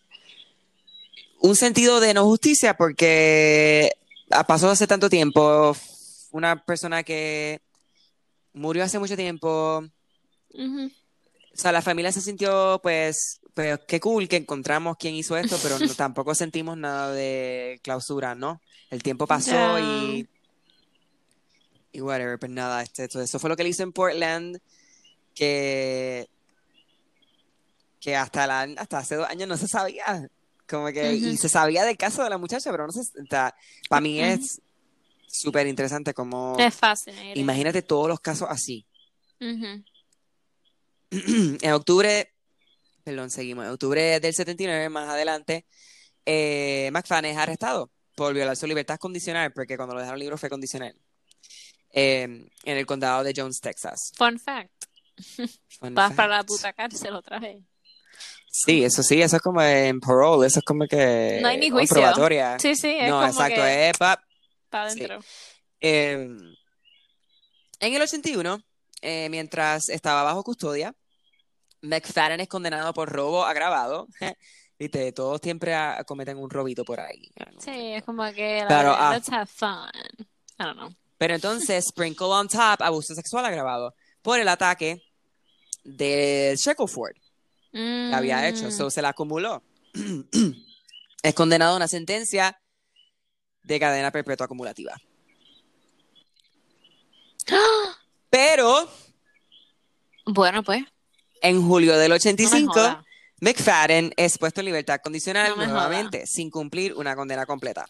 un 1.41 1.55
sentido 1.55 1.99
de 1.99 2.13
no 2.13 2.23
justicia 2.25 2.75
porque 2.75 3.91
ha 4.29 4.45
pasado 4.45 4.71
hace 4.71 4.87
tanto 4.87 5.09
tiempo, 5.09 5.75
una 6.31 6.63
persona 6.63 7.03
que 7.03 7.59
murió 8.53 8.83
hace 8.83 8.99
mucho 8.99 9.15
tiempo, 9.17 9.83
o 9.83 11.57
sea, 11.57 11.71
la 11.71 11.81
familia 11.81 12.11
se 12.11 12.21
sintió 12.21 12.79
pues, 12.81 13.39
pues 13.53 13.79
qué 13.87 13.99
cool 13.99 14.27
que 14.29 14.37
encontramos 14.37 14.97
quién 14.97 15.15
hizo 15.15 15.35
esto, 15.35 15.57
pero 15.61 15.79
no- 15.79 15.93
tampoco 15.95 16.33
sentimos 16.35 16.77
nada 16.77 17.11
de 17.11 17.79
clausura, 17.83 18.35
¿no? 18.35 18.61
El 18.89 19.03
tiempo 19.03 19.27
pasó 19.27 19.79
y 19.79 20.27
y 21.93 21.99
whatever, 21.99 22.39
pues 22.39 22.51
nada, 22.51 22.81
este, 22.83 23.03
esto- 23.05 23.21
eso 23.21 23.37
fue 23.39 23.49
lo 23.49 23.55
que 23.57 23.63
él 23.63 23.67
hizo 23.69 23.83
en 23.83 23.91
Portland, 23.91 24.59
que 25.35 26.29
que 27.99 28.15
hasta 28.15 28.47
la, 28.47 28.61
hasta 28.77 28.97
hace 28.99 29.15
dos 29.15 29.27
años 29.29 29.47
no 29.47 29.57
se 29.57 29.67
sabía 29.67 30.27
Como 30.71 30.87
que, 30.87 31.13
y 31.13 31.35
se 31.35 31.49
sabía 31.49 31.83
del 31.83 31.97
caso 31.97 32.23
de 32.23 32.29
la 32.29 32.37
muchacha, 32.37 32.71
pero 32.71 32.87
no 32.87 32.93
sé, 32.93 33.01
para 33.29 34.01
mí 34.01 34.21
es 34.21 34.61
súper 35.27 35.67
interesante 35.67 36.13
como, 36.13 36.55
Es 36.57 36.73
fascinating. 36.73 37.37
imagínate 37.37 37.81
todos 37.81 38.07
los 38.07 38.21
casos 38.21 38.47
así. 38.49 38.85
En 41.11 41.73
octubre, 41.73 42.33
perdón, 43.03 43.29
seguimos, 43.29 43.65
en 43.65 43.71
octubre 43.71 44.21
del 44.21 44.33
79, 44.33 44.87
más 44.87 45.09
adelante, 45.09 45.65
eh, 46.25 46.89
McFadden 46.93 47.31
es 47.31 47.37
arrestado 47.37 47.91
por 48.15 48.33
violar 48.33 48.55
su 48.55 48.65
libertad 48.65 48.97
condicional, 48.97 49.51
porque 49.51 49.75
cuando 49.75 49.93
lo 49.93 49.99
dejaron 49.99 50.21
libre 50.21 50.37
fue 50.37 50.49
condicional, 50.49 50.95
eh, 51.91 52.23
en 52.23 52.77
el 52.77 52.85
condado 52.85 53.25
de 53.25 53.33
Jones, 53.35 53.59
Texas. 53.59 54.13
Fun 54.15 54.39
fact. 54.39 54.85
Fun 55.81 55.93
Vas 55.95 56.13
para 56.13 56.37
la 56.37 56.43
puta 56.45 56.71
cárcel 56.71 57.13
otra 57.15 57.39
vez. 57.39 57.61
Sí, 58.53 58.83
eso 58.83 59.01
sí, 59.01 59.21
eso 59.21 59.37
es 59.37 59.41
como 59.41 59.61
en 59.61 60.01
parole, 60.01 60.45
eso 60.45 60.59
es 60.59 60.65
como 60.65 60.85
que... 60.85 61.39
No 61.41 61.47
hay 61.47 61.57
ni 61.57 61.69
juicio. 61.69 61.95
probatoria. 61.95 62.59
Sí, 62.59 62.75
sí, 62.75 62.97
es 62.99 63.09
no, 63.09 63.15
como 63.15 63.27
exacto, 63.27 63.61
que 63.61 63.89
es 63.89 63.97
pap. 63.97 64.19
para 64.69 64.89
sí. 64.89 64.99
adentro. 64.99 65.25
Eh, 65.79 66.13
en 67.79 67.93
el 67.93 68.01
81, 68.01 68.61
eh, 69.01 69.29
mientras 69.29 69.87
estaba 69.87 70.23
bajo 70.23 70.43
custodia, 70.43 70.93
McFadden 71.81 72.41
es 72.41 72.49
condenado 72.49 72.93
por 72.93 73.09
robo 73.09 73.45
agravado. 73.45 74.07
Viste, 74.77 75.13
todos 75.13 75.39
siempre 75.41 75.73
cometen 76.05 76.37
un 76.37 76.49
robito 76.49 76.83
por 76.83 76.99
ahí. 76.99 77.31
Sí, 77.57 77.93
es 77.93 78.03
como 78.03 78.23
que 78.33 78.59
la 78.61 78.67
Claro, 78.67 78.95
ah. 78.97 79.13
let's 79.13 79.31
have 79.31 79.45
fun. 79.45 79.89
I 80.59 80.63
don't 80.63 80.77
know. 80.77 80.89
Pero 81.17 81.35
entonces, 81.35 81.85
sprinkle 81.89 82.27
on 82.27 82.49
top, 82.49 82.81
abuso 82.81 83.15
sexual 83.15 83.45
agravado 83.45 83.95
por 84.21 84.39
el 84.39 84.47
ataque 84.49 85.01
de 85.83 86.55
Shackleford 86.57 87.20
que 87.71 88.11
había 88.13 88.47
hecho. 88.47 88.67
Mm. 88.67 88.71
So, 88.71 88.89
se 88.89 89.01
la 89.01 89.09
acumuló. 89.09 89.63
es 91.23 91.33
condenado 91.33 91.73
a 91.73 91.77
una 91.77 91.87
sentencia 91.87 92.59
de 93.63 93.79
cadena 93.79 94.11
perpetua 94.11 94.45
acumulativa. 94.45 94.95
Pero 98.29 98.89
Bueno, 100.25 100.63
pues. 100.63 100.83
en 101.41 101.61
julio 101.67 101.97
del 101.97 102.09
No 102.09 102.13
me 102.13 102.17
85, 102.17 102.73
jodas. 102.73 102.97
McFadden 103.41 104.13
es 104.17 104.37
puesto 104.37 104.61
en 104.61 104.65
libertad 104.65 104.99
condicional 105.03 105.49
No 105.49 105.57
me 105.57 105.65
nuevamente, 105.67 106.27
sin 106.27 106.49
cumplir 106.51 106.93
una 106.93 107.15
condena 107.15 107.45
completa. 107.45 107.87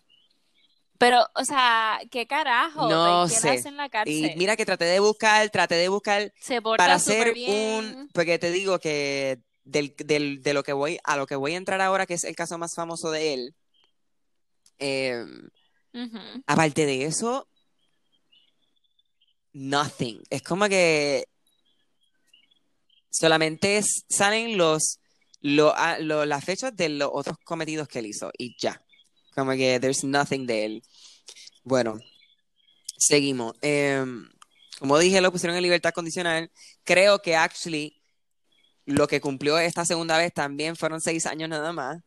Pero, 0.98 1.26
o 1.36 1.44
sea, 1.44 2.00
¿qué 2.12 2.28
carajo? 2.28 2.88
No 2.88 3.26
¿Qué 3.28 3.34
sé. 3.34 3.68
en 3.68 3.76
la 3.76 3.90
cárcel? 3.90 4.14
Y 4.14 4.36
mira 4.38 4.56
que 4.56 4.66
traté 4.66 4.86
de 4.86 5.00
buscar, 5.00 5.50
traté 5.50 5.76
de 5.76 5.90
buscar 5.90 6.32
Se 6.40 6.62
porta 6.62 6.78
para 6.84 6.94
hacer 6.94 7.34
bien. 7.34 7.86
un, 7.86 8.10
porque 8.14 8.38
te 8.40 8.52
digo 8.52 8.80
que 8.80 9.40
del, 9.64 9.94
del- 9.98 10.42
de 10.42 10.54
lo 10.54 10.64
que 10.64 10.74
voy, 10.74 11.00
a 11.04 11.18
lo 11.18 11.28
que 11.28 11.36
voy 11.36 11.54
a 11.54 11.58
entrar 11.58 11.82
ahora, 11.82 12.06
que 12.06 12.14
es 12.16 12.24
el 12.24 12.36
caso 12.36 12.58
más 12.58 12.74
famoso 12.76 13.12
de 13.12 13.34
él, 13.34 13.56
eh, 14.80 15.24
Ujú. 15.94 16.20
aparte 16.48 16.86
de 16.86 17.06
eso, 17.06 17.48
nothing. 19.54 20.22
Es 20.30 20.42
como 20.42 20.68
que 20.70 21.26
solamente 23.10 23.78
es- 23.78 24.06
salen 24.10 24.58
los, 24.58 25.00
lo- 25.42 25.74
lo- 26.00 26.26
las 26.26 26.44
fechas 26.46 26.76
de 26.76 26.90
los 26.90 27.10
otros 27.12 27.38
cometidos 27.44 27.88
que 27.88 28.00
él 28.00 28.08
hizo 28.08 28.32
y 28.38 28.56
ya. 28.60 28.82
Como 29.36 29.52
que 29.52 29.80
there's 29.80 30.04
nothing 30.04 30.46
de 30.46 30.66
él. 30.66 30.84
Bueno, 31.64 32.00
seguimos. 32.98 33.56
Em, 33.62 34.30
como 34.80 34.98
dije, 34.98 35.22
lo 35.22 35.32
pusieron 35.32 35.56
en 35.56 35.64
libertad 35.64 35.94
condicional. 35.94 36.52
Creo 36.84 37.22
que 37.22 37.36
actually 37.36 38.01
lo 38.96 39.08
que 39.08 39.22
cumplió 39.22 39.58
esta 39.58 39.86
segunda 39.86 40.18
vez 40.18 40.34
también 40.34 40.76
fueron 40.76 41.02
seis 41.02 41.26
años 41.26 41.50
nada 41.50 41.72
más, 41.74 42.02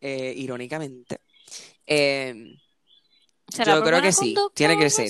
eh, 0.00 0.32
irónicamente. 0.36 1.18
¿Será 1.86 3.74
yo 3.76 3.82
creo 3.82 4.02
que 4.02 4.12
sí, 4.12 4.36
tiene 4.54 4.76
que 4.78 4.90
ser. 4.90 5.08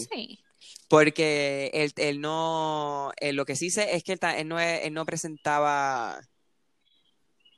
Porque 0.88 1.70
él, 1.74 1.92
él 1.96 2.20
no, 2.20 3.12
él 3.18 3.36
lo 3.36 3.44
que 3.44 3.56
sí 3.56 3.70
sé 3.70 3.94
es 3.94 4.02
que 4.02 4.12
él, 4.12 4.18
él 4.36 4.48
no, 4.48 4.58
él 4.58 4.94
no 4.94 5.04
presentaba, 5.04 6.18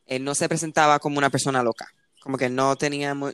él 0.06 0.24
no 0.24 0.34
se 0.34 0.48
presentaba 0.48 0.98
como 0.98 1.18
una 1.18 1.30
persona 1.30 1.62
loca, 1.62 1.86
como 2.20 2.36
que 2.36 2.48
no 2.48 2.74
tenía, 2.76 3.14
mu- 3.14 3.32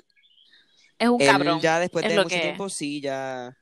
Es 0.98 1.09
un 1.09 1.18
él 1.20 1.27
cabrón. 1.27 1.61
ya 1.61 1.79
después 1.81 2.05
es 2.05 2.11
de 2.11 2.16
mucho 2.16 2.29
que 2.29 2.40
tiempo 2.40 2.68
sí 2.68 3.01
ya, 3.01 3.57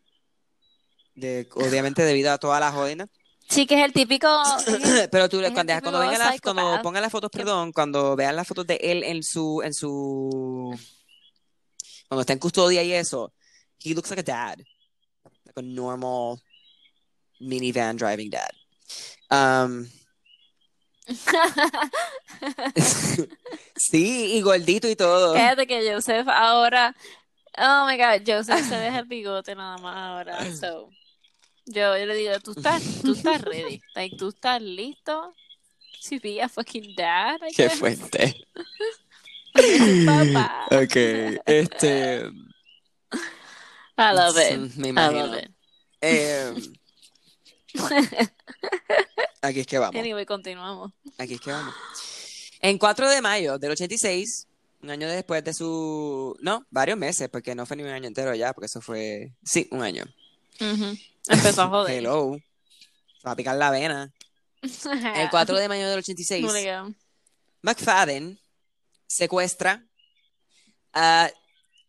de, 1.15 1.49
obviamente 1.55 2.03
debido 2.03 2.33
a 2.33 2.39
toda 2.39 2.59
la 2.59 2.73
jodina, 2.73 3.07
Sí, 3.49 3.67
que 3.67 3.79
es 3.79 3.85
el 3.85 3.93
típico. 3.93 4.27
pero 5.11 5.29
tú 5.29 5.41
cuando, 5.41 5.61
típico 5.63 5.81
cuando 5.83 5.99
vengan 6.01 6.19
las, 6.19 6.41
cuando 6.41 6.83
pongan 6.83 7.03
las 7.03 7.13
fotos, 7.13 7.31
perdón, 7.31 7.73
cuando 7.73 8.17
vean 8.17 8.37
las 8.37 8.47
fotos 8.47 8.67
de 8.67 8.77
él 8.77 9.03
en 9.05 9.23
su, 9.23 9.63
en 9.63 9.75
su, 9.75 10.79
cuando 12.09 12.21
está 12.23 12.33
en 12.33 12.39
custodia 12.39 12.83
y 12.83 12.93
eso, 12.93 13.33
he 13.83 13.95
looks 13.95 14.11
like 14.11 14.21
a 14.21 14.25
dad, 14.25 14.59
like 15.45 15.59
a 15.59 15.63
normal 15.63 16.41
minivan 17.41 17.97
driving 17.97 18.31
dad. 18.31 18.51
Um, 19.31 19.89
sí, 23.77 24.37
y 24.37 24.41
gordito 24.41 24.89
y 24.89 24.97
todo. 24.97 25.35
Fíjate 25.35 25.67
que 25.67 25.93
Joseph 25.93 26.27
ahora. 26.29 26.95
Oh 27.57 27.87
my 27.87 27.97
god, 27.97 28.23
Joseph 28.27 28.67
se 28.69 28.77
deja 28.77 29.01
el 29.01 29.07
bigote 29.07 29.55
nada 29.55 29.77
más 29.79 29.97
ahora. 29.97 30.57
So, 30.57 30.91
yo, 31.67 31.97
yo 31.99 32.07
le 32.07 32.15
digo, 32.15 32.39
tú 32.41 32.53
estás, 32.53 32.83
tú 33.03 33.13
estás 33.17 33.41
ready. 33.43 33.81
Like, 33.95 34.17
tú 34.17 34.29
estás 34.29 34.61
listo. 34.61 35.35
To 36.09 36.17
be 36.23 36.41
a 36.43 36.49
fucking 36.49 36.95
dad. 36.97 37.37
I 37.49 37.55
Qué 37.55 37.69
guess. 37.69 37.79
fuerte. 37.79 38.47
Papá. 40.07 40.67
Ok, 40.71 40.97
este. 41.47 42.27
I 43.97 44.13
love 44.15 44.37
it. 44.39 44.75
Me 44.77 44.89
I 44.89 44.91
imagino. 44.91 45.27
love 45.27 45.39
it. 45.45 45.51
Eh, 46.03 46.53
aquí 49.43 49.61
es 49.61 49.67
que 49.67 49.79
vamos. 49.79 49.99
Anyway, 49.99 50.27
continuamos. 50.27 50.93
Aquí 51.19 51.35
es 51.35 51.41
que 51.41 51.51
vamos. 51.53 51.75
En 52.61 52.79
4 52.79 53.09
de 53.11 53.21
mayo 53.23 53.59
del 53.59 53.73
86, 53.73 54.47
un 54.83 54.91
año 54.91 55.09
después 55.09 55.43
de 55.45 55.53
su... 55.55 56.37
No, 56.41 56.67
varios 56.71 56.99
meses, 56.99 57.29
porque 57.31 57.55
no 57.55 57.67
fue 57.67 57.77
ni 57.77 57.83
un 57.83 57.91
año 57.91 58.07
entero 58.07 58.35
ya, 58.35 58.53
porque 58.53 58.67
eso 58.67 58.81
fue... 58.81 59.33
Sí, 59.45 59.69
un 59.71 59.83
año. 59.83 60.05
Empezó 60.59 61.63
a 61.63 61.69
joder. 61.69 61.99
Hello. 61.99 62.37
Se 63.21 63.27
va 63.27 63.33
a 63.33 63.37
picar 63.37 63.57
la 63.57 63.71
vena. 63.71 64.13
El 64.63 65.31
4 65.31 65.57
de 65.57 65.69
mayo 65.69 65.89
del 65.89 65.99
86, 65.99 66.45
Obligado. 66.45 66.95
McFadden 67.63 68.39
secuestra 69.07 69.85
a, 70.93 71.31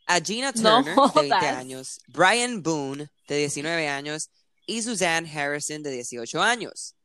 a 0.08 0.19
Gina 0.19 0.51
No 0.56 0.84
Turner, 0.84 0.95
de 0.95 1.21
20 1.21 1.36
jodas. 1.36 1.58
años, 1.58 2.01
Brian 2.08 2.62
Boone, 2.62 3.10
de 3.28 3.38
19 3.38 3.88
años, 3.88 4.30
y 4.65 4.82
Suzanne 4.82 5.30
Harrison, 5.30 5.84
de 5.84 5.91
18 5.91 6.41
años. 6.41 6.95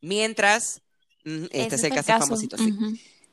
Mientras... 0.00 0.80
Este 1.24 1.74
es 1.74 1.84
el 1.84 1.92
fue 1.92 2.02
caso 2.02 2.24
famosito, 2.24 2.56
sí. 2.56 2.72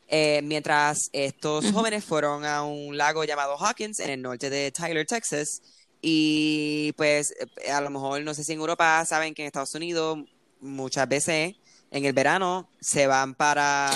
Eh, 0.07 0.41
mientras 0.43 1.09
estos 1.13 1.71
jóvenes 1.71 2.03
fueron 2.03 2.45
a 2.45 2.63
un 2.63 2.97
lago 2.97 3.23
llamado 3.23 3.57
Hawkins 3.57 3.99
en 3.99 4.09
el 4.09 4.21
norte 4.21 4.49
de 4.49 4.71
Tyler, 4.71 5.05
Texas, 5.05 5.61
y 6.01 6.93
pues 6.93 7.35
eh, 7.39 7.71
a 7.71 7.81
lo 7.81 7.89
mejor 7.89 8.21
no 8.21 8.33
sé 8.33 8.43
si 8.43 8.53
en 8.53 8.59
Europa 8.59 9.03
saben 9.05 9.33
que 9.33 9.41
en 9.41 9.47
Estados 9.47 9.75
Unidos 9.75 10.19
muchas 10.59 11.07
veces 11.07 11.55
en 11.91 12.05
el 12.05 12.13
verano 12.13 12.69
se 12.79 13.07
van 13.07 13.35
para 13.35 13.91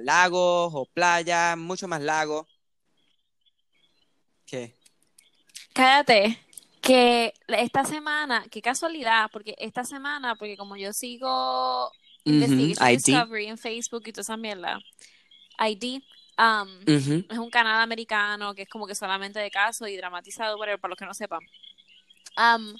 lagos 0.00 0.72
o 0.74 0.86
playas, 0.86 1.56
mucho 1.56 1.88
más 1.88 2.00
lagos. 2.00 2.46
¿Qué? 4.46 4.74
Cállate, 5.72 6.38
que 6.80 7.34
esta 7.48 7.84
semana, 7.84 8.44
qué 8.50 8.62
casualidad, 8.62 9.30
porque 9.32 9.54
esta 9.58 9.84
semana, 9.84 10.36
porque 10.36 10.56
como 10.56 10.76
yo 10.76 10.92
sigo 10.92 11.90
Investigation 12.24 12.90
ID. 12.90 13.04
Discovery 13.04 13.46
en 13.46 13.58
Facebook 13.58 14.02
y 14.06 14.12
toda 14.12 14.22
esa 14.22 14.36
mierda, 14.36 14.80
ID 15.58 16.02
um, 16.38 16.68
Ujú. 16.96 17.24
es 17.28 17.38
un 17.38 17.50
canal 17.50 17.80
americano 17.80 18.54
que 18.54 18.62
es 18.62 18.68
como 18.68 18.86
que 18.86 18.94
solamente 18.94 19.38
de 19.40 19.50
casos 19.50 19.88
y 19.88 19.96
dramatizado, 19.96 20.56
whatever, 20.56 20.80
para 20.80 20.90
los 20.90 20.98
que 20.98 21.04
no 21.06 21.14
sepan. 21.14 21.40
Um, 22.36 22.74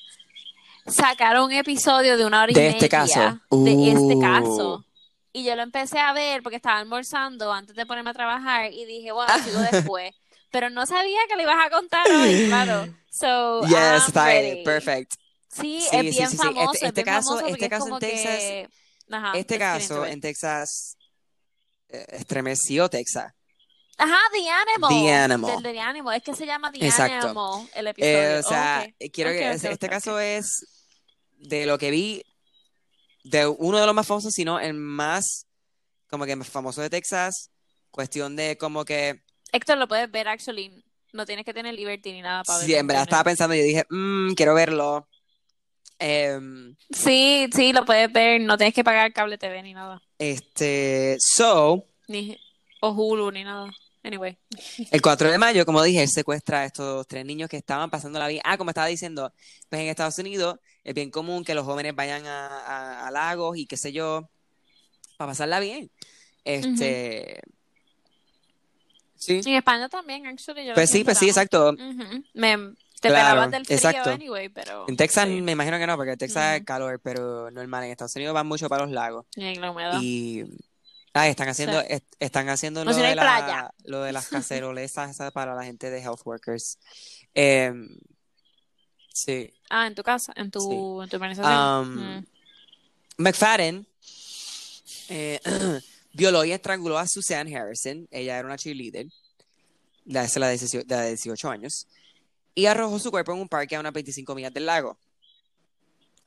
sacaron 0.86 1.44
un 1.46 1.52
episodio 1.52 2.16
de 2.16 2.24
una 2.24 2.42
hora 2.42 2.52
y 2.52 2.54
De 2.54 2.68
este 2.68 2.76
media 2.86 2.88
caso. 2.88 3.40
de 3.50 3.88
este 3.90 4.14
Uh. 4.16 4.20
caso. 4.20 4.84
Y 5.32 5.44
yo 5.44 5.54
lo 5.56 5.62
empecé 5.62 5.98
a 5.98 6.12
ver 6.12 6.42
porque 6.42 6.56
estaba 6.56 6.78
almorzando 6.78 7.52
antes 7.52 7.76
de 7.76 7.84
ponerme 7.86 8.10
a 8.10 8.14
trabajar 8.14 8.72
y 8.72 8.84
dije, 8.86 9.12
bueno, 9.12 9.32
sigo 9.44 9.60
después. 9.92 10.14
Pero 10.50 10.70
no 10.70 10.86
sabía 10.86 11.18
que 11.28 11.36
le 11.36 11.42
ibas 11.42 11.66
a 11.66 11.70
contar 11.70 12.06
hoy, 12.10 12.46
claro. 12.48 12.86
So, 13.10 13.60
Yes, 13.62 13.72
I'm 13.72 13.96
está 14.06 14.24
ready. 14.26 14.52
bien, 14.52 14.64
perfect. 14.64 15.12
Sí, 15.50 15.80
Sí, 15.80 15.88
es 15.96 16.02
bien 16.16 16.30
sí, 16.30 16.36
sí. 16.36 16.42
famoso. 16.42 16.72
Este- 16.72 16.76
es 16.86 16.88
este 16.88 17.02
bien 17.04 17.14
caso- 17.16 17.28
famoso 17.36 17.46
este 17.54 17.64
es 17.64 17.70
caso 17.70 17.84
en 17.84 17.88
como 17.90 17.98
Texas- 18.00 18.38
que- 18.38 18.68
Ajá, 19.10 19.32
Este 19.38 19.58
caso 19.58 20.04
en 20.06 20.20
Texas 20.20 20.96
eh, 21.88 22.04
estremeció 22.10 22.88
Texas. 22.90 23.32
Ajá, 23.98 24.16
The 24.32 24.48
Animal. 24.48 24.90
The 25.04 25.12
Animal. 25.12 25.62
The 25.62 25.80
Animal. 25.80 26.16
Es 26.16 26.22
que 26.22 26.34
se 26.34 26.46
llama 26.46 26.70
The 26.72 26.86
Exacto. 26.86 27.26
Animal 27.28 27.68
el 27.74 27.86
episodio. 27.88 28.18
Eh, 28.18 28.38
o 28.38 28.42
sea, 28.42 28.86
eh, 28.98 29.10
quiero 29.10 29.30
Ok, 29.30 29.36
que 29.36 29.50
este, 29.50 29.88
caso 29.88 30.18
es 30.20 30.64
de 31.36 31.66
lo 31.66 31.78
que 31.78 31.90
vi 31.90 32.22
de 33.24 33.46
uno 33.46 33.78
de 33.78 33.86
los 33.86 33.94
más 33.94 34.06
famosos, 34.06 34.32
sino 34.32 34.58
el 34.60 34.74
más 34.74 35.46
como 36.08 36.24
que 36.24 36.36
más 36.36 36.48
famoso 36.48 36.80
de 36.80 36.90
Texas. 36.90 37.50
Cuestión 37.90 38.36
de 38.36 38.56
como 38.56 38.84
que 38.84 39.20
Héctor, 39.52 39.78
lo 39.78 39.88
puedes 39.88 40.10
ver, 40.10 40.28
actually. 40.28 40.84
No 41.12 41.24
tienes 41.26 41.44
que 41.44 41.54
tener 41.54 41.74
Liberty 41.74 42.12
ni 42.12 42.20
nada 42.22 42.44
para 42.44 42.58
Sí, 42.60 42.66
verlo 42.66 42.80
en 42.80 42.86
verdad 42.86 43.02
estaba 43.04 43.24
pensando, 43.24 43.54
yo 43.54 43.62
dije, 43.62 43.84
"Mm, 43.90 44.34
quiero 44.34 44.54
verlo. 44.54 45.08
Em, 45.98 46.76
Sí, 46.90 47.48
sí, 47.52 47.72
lo 47.72 47.84
puedes 47.84 48.12
ver. 48.12 48.40
No 48.42 48.56
tienes 48.56 48.74
que 48.74 48.84
pagar 48.84 49.12
cable 49.12 49.38
TV 49.38 49.62
ni 49.62 49.74
nada. 49.74 50.00
este, 50.18 51.16
so, 51.18 51.84
Ni, 52.08 52.38
o 52.80 52.90
Hulu 52.90 53.30
ni 53.32 53.42
nada. 53.44 53.70
Anyway. 54.04 54.38
el 54.90 55.02
4 55.02 55.30
de 55.30 55.38
mayo, 55.38 55.66
como 55.66 55.82
dije, 55.82 56.02
él 56.02 56.08
secuestra 56.08 56.60
a 56.60 56.64
estos 56.66 57.06
tres 57.06 57.24
niños 57.26 57.48
que 57.50 57.56
estaban 57.56 57.90
pasando 57.90 58.18
la 58.18 58.28
vida. 58.28 58.40
Ah, 58.44 58.56
como 58.56 58.70
estaba 58.70 58.86
diciendo, 58.86 59.32
pues 59.68 59.82
en 59.82 59.88
Estados 59.88 60.18
Unidos 60.18 60.58
es 60.84 60.94
bien 60.94 61.10
común 61.10 61.44
que 61.44 61.54
los 61.54 61.64
jóvenes 61.64 61.94
vayan 61.94 62.24
a, 62.26 62.46
a- 62.46 63.06
a 63.08 63.10
lagos 63.10 63.56
y 63.58 63.66
qué 63.66 63.76
sé 63.76 63.92
yo, 63.92 64.28
para 65.16 65.32
pasarla 65.32 65.60
bien. 65.60 65.90
Este, 66.44 67.40
sí, 69.16 69.40
En 69.44 69.54
España 69.56 69.88
también, 69.88 70.26
actually. 70.26 70.64
Yo 70.66 70.74
pues 70.74 70.90
sí, 70.90 71.04
pues 71.04 71.18
sí, 71.18 71.28
exacto. 71.28 71.74
Me, 72.34 72.56
te 73.00 73.08
Claro, 73.08 73.48
del 73.50 73.64
frío 73.66 73.76
exacto. 73.76 74.10
anyway, 74.10 74.48
pero... 74.48 74.86
En 74.88 74.96
Texas 74.96 75.28
sí. 75.28 75.40
me 75.42 75.52
imagino 75.52 75.78
que 75.78 75.86
no, 75.86 75.96
porque 75.96 76.12
en 76.12 76.18
Texas 76.18 76.58
es 76.58 76.64
calor, 76.64 77.00
pero 77.02 77.50
normal. 77.50 77.84
En 77.84 77.90
Estados 77.90 78.14
Unidos 78.16 78.32
van 78.34 78.46
mucho 78.46 78.68
para 78.68 78.84
los 78.84 78.92
lagos. 78.92 79.26
Y 79.36 79.44
en 79.44 79.60
la 79.60 79.70
humedad. 79.70 80.00
Y 80.00 80.44
ah, 81.18 81.28
están 81.28 81.48
haciendo, 81.48 81.80
Sí. 81.80 81.86
est- 81.90 82.14
están 82.18 82.48
haciendo 82.48 82.84
lo 82.84 82.92
si 82.92 83.00
no 83.00 83.06
de 83.06 83.14
la- 83.14 83.74
lo 83.84 84.02
de 84.02 84.12
las 84.12 84.28
cacerolesas 84.28 85.10
esas 85.10 85.32
para 85.32 85.54
la 85.54 85.64
gente 85.64 85.90
de 85.90 86.00
health 86.00 86.20
workers. 86.24 86.78
Em, 87.34 87.88
sí. 89.12 89.52
Ah, 89.70 89.86
en 89.86 89.94
tu 89.94 90.02
casa, 90.02 90.32
en 90.36 90.50
tu, 90.50 90.60
Sí. 90.60 91.04
en 91.04 91.08
tu 91.10 91.16
organización. 91.16 91.52
Um, 91.52 92.18
Mm. 92.18 92.26
McFadden 93.18 93.86
eh, 95.08 95.40
violó 96.12 96.44
y 96.44 96.52
estranguló 96.52 96.98
a 96.98 97.06
Suzanne 97.06 97.54
Harrison. 97.56 98.06
Ella 98.10 98.38
era 98.38 98.46
una 98.46 98.56
cheerleader. 98.58 99.06
La, 100.04 100.24
esa 100.24 100.32
es 100.32 100.36
la 100.40 100.46
de 100.48 100.52
18, 100.58 100.86
la 100.88 101.00
de 101.02 101.08
18 101.10 101.50
años. 101.50 101.86
Y 102.54 102.66
arrojó 102.66 102.98
su 102.98 103.10
cuerpo 103.10 103.32
en 103.32 103.40
un 103.40 103.48
parque 103.48 103.76
a 103.76 103.80
unas 103.80 103.92
25 103.92 104.34
millas 104.34 104.52
del 104.52 104.66
lago. 104.66 104.98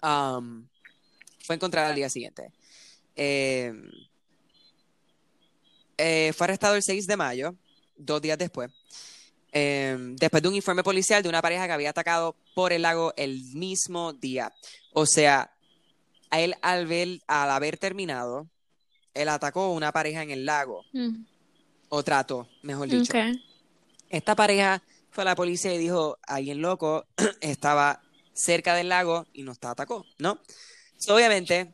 Um, 0.04 0.67
fue 1.43 1.56
encontrada 1.56 1.89
al 1.89 1.95
día 1.95 2.10
siguiente. 2.10 2.51
Eh, 3.15 3.73
eh, 6.01 6.33
fue 6.35 6.45
arrestado 6.45 6.75
el 6.75 6.83
6 6.83 7.05
de 7.07 7.15
mayo, 7.17 7.55
dos 7.95 8.21
días 8.21 8.37
después. 8.37 8.71
eh, 9.53 9.97
después 10.17 10.41
de 10.41 10.47
un 10.49 10.55
informe 10.55 10.81
policial 10.83 11.21
de 11.21 11.27
una 11.29 11.41
pareja 11.41 11.67
que 11.67 11.73
había 11.73 11.89
atacado 11.89 12.35
por 12.55 12.71
el 12.73 12.81
lago 12.83 13.13
el 13.17 13.43
mismo 13.53 14.13
día. 14.13 14.51
O 14.93 15.05
sea, 15.05 15.51
a 16.29 16.39
él 16.39 16.55
al, 16.61 16.87
ver, 16.87 17.19
al 17.27 17.49
haber 17.51 17.77
terminado, 17.77 18.47
él 19.13 19.27
atacó 19.27 19.63
a 19.63 19.71
una 19.73 19.91
pareja 19.91 20.23
en 20.23 20.31
el 20.31 20.45
lago, 20.45 20.85
Mm. 20.93 21.25
o 21.89 22.01
trató, 22.03 22.47
mejor 22.61 22.87
dicho. 22.87 23.11
Esta 24.09 24.35
pareja 24.35 24.81
fue 25.09 25.23
a 25.23 25.25
la 25.25 25.35
policía 25.35 25.73
y 25.73 25.77
dijo, 25.77 26.17
alguien 26.23 26.61
loco 26.61 27.05
estaba 27.41 28.01
cerca 28.33 28.73
del 28.75 28.87
lago 28.87 29.27
y 29.33 29.43
nos 29.43 29.57
atacó, 29.61 30.05
¿no? 30.17 30.39
So, 30.97 31.13
obviamente, 31.15 31.73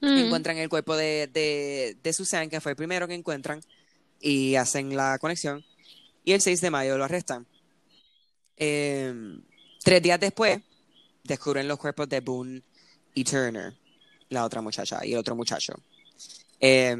Mm. 0.00 0.18
encuentran 0.18 0.56
el 0.58 0.68
cuerpo 0.68 0.96
de, 0.96 1.26
de, 1.26 1.96
de 2.02 2.12
Susan, 2.12 2.48
que 2.48 2.60
fue 2.60 2.72
el 2.72 2.76
primero 2.76 3.06
que 3.06 3.14
encuentran, 3.14 3.60
y 4.20 4.56
hacen 4.56 4.96
la 4.96 5.18
conexión. 5.18 5.64
Y 6.24 6.32
el 6.32 6.40
6 6.40 6.60
de 6.60 6.70
mayo 6.70 6.96
lo 6.98 7.04
arrestan. 7.04 7.46
Eh, 8.56 9.14
tres 9.82 10.02
días 10.02 10.20
después, 10.20 10.60
descubren 11.24 11.68
los 11.68 11.78
cuerpos 11.78 12.08
de 12.08 12.20
Boone 12.20 12.62
y 13.14 13.24
Turner, 13.24 13.74
la 14.28 14.44
otra 14.44 14.60
muchacha 14.60 15.04
y 15.04 15.12
el 15.12 15.18
otro 15.18 15.34
muchacho. 15.34 15.74
Eh, 16.60 16.96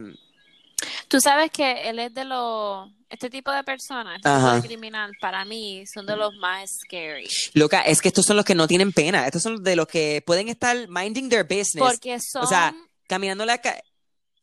Tú 1.09 1.21
sabes 1.21 1.51
que 1.51 1.89
él 1.89 1.99
es 1.99 2.15
de 2.15 2.25
los... 2.25 2.89
Este 3.09 3.29
tipo 3.29 3.51
de 3.51 3.65
personas, 3.65 4.17
este 4.17 4.31
tipo 4.31 4.53
de 4.53 4.63
criminal, 4.63 5.11
para 5.21 5.45
mí, 5.45 5.85
son 5.93 6.07
de 6.07 6.17
los 6.17 6.33
más 6.37 6.79
scary. 6.85 7.29
loca, 7.55 7.81
es 7.81 8.01
que 8.01 8.07
estos 8.07 8.25
son 8.25 8.37
los 8.37 8.45
que 8.45 8.55
no 8.55 8.69
tienen 8.69 8.93
pena. 8.93 9.27
Estos 9.27 9.43
son 9.43 9.65
de 9.65 9.75
los 9.75 9.89
que 9.89 10.23
pueden 10.25 10.49
estar 10.49 10.89
minding 10.89 11.29
their 11.29 11.43
business, 11.43 11.79
Porque 11.79 12.21
son... 12.21 12.45
O 12.45 12.47
sea, 12.47 12.73
caminando 13.11 13.45
la 13.45 13.59
calle. 13.59 13.83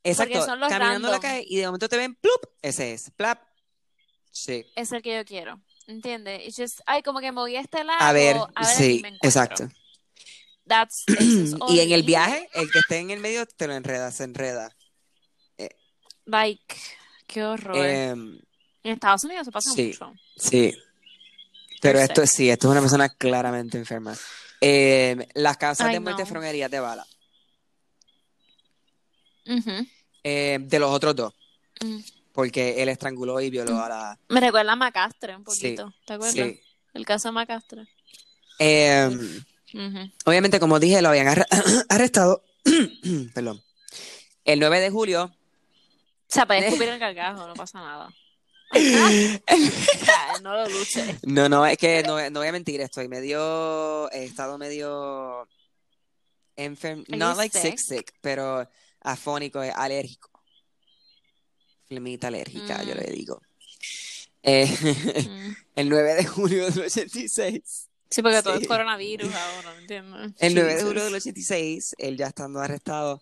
Exacto, 0.04 0.46
son 0.46 0.60
los 0.60 0.70
caminando 0.70 1.10
la 1.10 1.20
calle 1.22 1.46
y 1.48 1.56
de 1.56 1.66
momento 1.66 1.88
te 1.88 1.96
ven, 1.96 2.16
plup, 2.16 2.44
ese 2.62 2.94
es, 2.94 3.12
plap. 3.16 3.42
Sí. 4.30 4.66
es 4.76 4.92
el 4.92 5.02
que 5.02 5.16
yo 5.16 5.26
quiero. 5.26 5.62
¿Entiendes? 5.88 6.46
It's 6.46 6.58
just, 6.58 6.82
ay, 6.86 7.02
como 7.02 7.22
que 7.22 7.28
a 7.28 7.62
este 7.62 7.84
lado. 7.86 8.00
A 8.02 8.12
ver, 8.12 8.36
a 8.36 8.68
ver 8.68 8.76
sí, 8.76 9.00
me 9.02 9.18
exacto. 9.22 9.70
That's, 10.68 11.06
Y 11.70 11.80
en 11.80 11.94
el 11.94 12.04
viaje, 12.04 12.50
el 12.54 12.70
que 12.70 12.80
esté 12.80 12.98
en 12.98 13.10
el 13.10 13.22
medio 13.22 13.46
te 13.46 13.68
lo 13.68 13.74
enreda, 13.74 14.12
se 14.12 14.26
enreda. 14.26 14.76
Like, 16.26 16.76
qué 17.26 17.46
horror. 17.46 17.78
Em, 17.78 18.38
en 18.84 18.92
Estados 18.92 19.24
Unidos 19.24 19.46
se 19.46 19.52
pasa 19.52 19.72
sí. 19.72 19.88
mucho. 19.88 20.14
sí. 20.36 20.78
Pero 21.80 22.00
esto 22.00 22.26
sí, 22.26 22.50
esto 22.50 22.68
es 22.68 22.72
una 22.72 22.82
persona 22.82 23.08
claramente 23.08 23.78
enferma. 23.78 24.14
Em, 24.60 25.26
las 25.36 25.56
causas 25.56 25.88
Ay, 25.88 25.94
de 25.94 26.00
muerte 26.02 26.24
no. 26.24 26.26
fueron 26.26 26.44
heridas 26.44 26.70
de 26.70 26.80
bala. 26.82 27.08
Ujú. 29.48 29.88
Em, 30.24 30.68
de 30.68 30.80
los 30.80 30.92
otros 30.92 31.16
dos. 31.16 31.34
Mm. 31.84 32.00
Porque 32.34 32.82
él 32.84 32.90
estranguló 32.90 33.40
y 33.42 33.50
violó 33.50 33.82
a 33.82 33.90
la. 33.90 34.20
Me 34.30 34.40
recuerda 34.40 34.74
a 34.74 34.76
Macastre 34.76 35.36
un 35.36 35.42
Sí, 35.42 35.46
poquito. 35.76 35.94
¿Te 36.06 36.14
acuerdas? 36.14 36.36
Sí. 36.36 36.62
El 36.94 37.06
caso 37.06 37.30
de 37.30 37.32
Macastre. 37.34 37.82
Ujú. 39.74 40.12
obviamente, 40.26 40.60
como 40.60 40.80
dije, 40.80 41.02
lo 41.02 41.10
habían 41.10 41.28
arre- 41.28 41.48
arrestado. 41.90 42.44
Perdón. 43.34 43.62
El 44.46 44.60
9 44.60 44.80
de 44.80 44.90
julio. 44.90 45.24
O 45.26 45.34
sea, 46.30 46.46
puedes 46.46 46.64
escupir 46.68 46.90
el 46.90 47.00
gargajo, 47.00 47.48
no 47.48 47.54
pasa 47.54 47.80
nada. 47.80 48.10
No 50.42 50.54
lo 50.54 50.68
luches. 50.70 51.24
No, 51.24 51.48
no, 51.50 51.66
es 51.66 51.78
que 51.78 52.04
no, 52.04 52.30
no 52.30 52.40
voy 52.40 52.48
a 52.48 52.52
mentir, 52.52 52.82
estoy 52.82 53.08
medio, 53.08 54.12
he 54.12 54.26
estado 54.26 54.58
medio 54.58 55.48
enfermo, 56.56 57.04
no 57.10 57.34
like 57.36 57.58
sick, 57.58 57.78
sick? 57.78 58.00
sick, 58.00 58.14
pero 58.22 58.68
afónico, 59.12 59.62
eh, 59.64 59.72
alérgico. 59.76 60.30
Flemita 61.88 62.28
alérgica, 62.28 62.84
yo 62.84 62.94
Mm. 62.96 62.98
le 62.98 63.12
digo. 63.12 63.42
Eh, 64.44 64.66
Mm. 65.30 65.56
el 65.76 65.90
9 65.90 66.14
de 66.16 66.26
julio 66.26 66.70
del 66.70 66.80
86. 66.86 67.90
Sí, 68.10 68.22
porque 68.22 68.42
todo 68.42 68.56
es 68.56 68.68
coronavirus 68.68 69.34
ahora, 69.34 69.74
¿me 69.74 69.82
entiendes? 69.82 70.32
El 70.40 70.56
9 70.56 70.76
de 70.76 70.84
julio 70.84 71.04
del 71.06 71.16
86, 71.16 71.96
él 71.98 72.16
ya 72.18 72.28
estando 72.28 72.60
arrestado, 72.62 73.22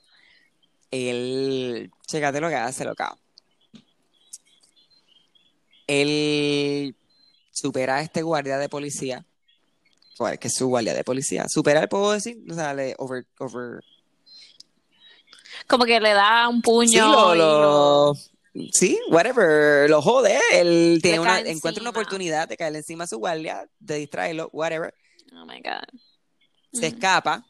él, 0.91 1.91
chécate 2.05 2.39
lo 2.39 2.49
que 2.49 2.55
hace, 2.55 2.85
loca. 2.85 3.17
Él 5.87 6.95
supera 7.51 7.97
a 7.97 8.01
este 8.01 8.21
guardia 8.21 8.57
de 8.57 8.69
policía, 8.69 9.25
pues, 10.17 10.37
que 10.39 10.47
es 10.47 10.53
su 10.55 10.67
guardia 10.67 10.93
de 10.93 11.03
policía. 11.03 11.47
Supera, 11.47 11.87
puedo 11.87 12.11
decir, 12.11 12.37
o 12.49 12.53
sea, 12.53 12.73
le 12.73 12.95
over, 12.97 13.25
over, 13.39 13.83
Como 15.67 15.85
que 15.85 15.99
le 15.99 16.13
da 16.13 16.47
un 16.47 16.61
puño 16.61 16.87
sí, 16.89 16.97
lo, 16.97 17.35
lo- 17.35 18.13
lo- 18.53 18.69
sí, 18.71 18.99
whatever, 19.09 19.89
lo 19.89 20.01
jode. 20.01 20.39
Él 20.53 20.99
tiene 21.01 21.19
una, 21.19 21.39
encuentra 21.39 21.81
una 21.81 21.89
oportunidad 21.89 22.47
de 22.47 22.55
caerle 22.57 22.79
encima 22.79 23.05
a 23.05 23.07
su 23.07 23.17
guardia, 23.17 23.67
de 23.79 23.95
distraerlo, 23.97 24.49
whatever. 24.53 24.93
Oh 25.33 25.45
my 25.45 25.59
God. 25.61 25.99
se 26.71 26.87
Ujú. 26.87 26.95
escapa 26.95 27.45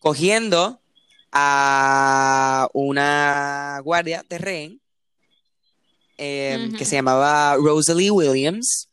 cogiendo 0.00 0.80
a 1.32 2.68
una 2.72 3.80
guardia 3.84 4.24
de 4.28 4.38
rehén 4.38 4.80
eh, 6.18 6.66
Ujú. 6.68 6.76
que 6.78 6.84
se 6.84 6.96
llamaba 6.96 7.56
Rosalie 7.56 8.10
Williams. 8.10 8.88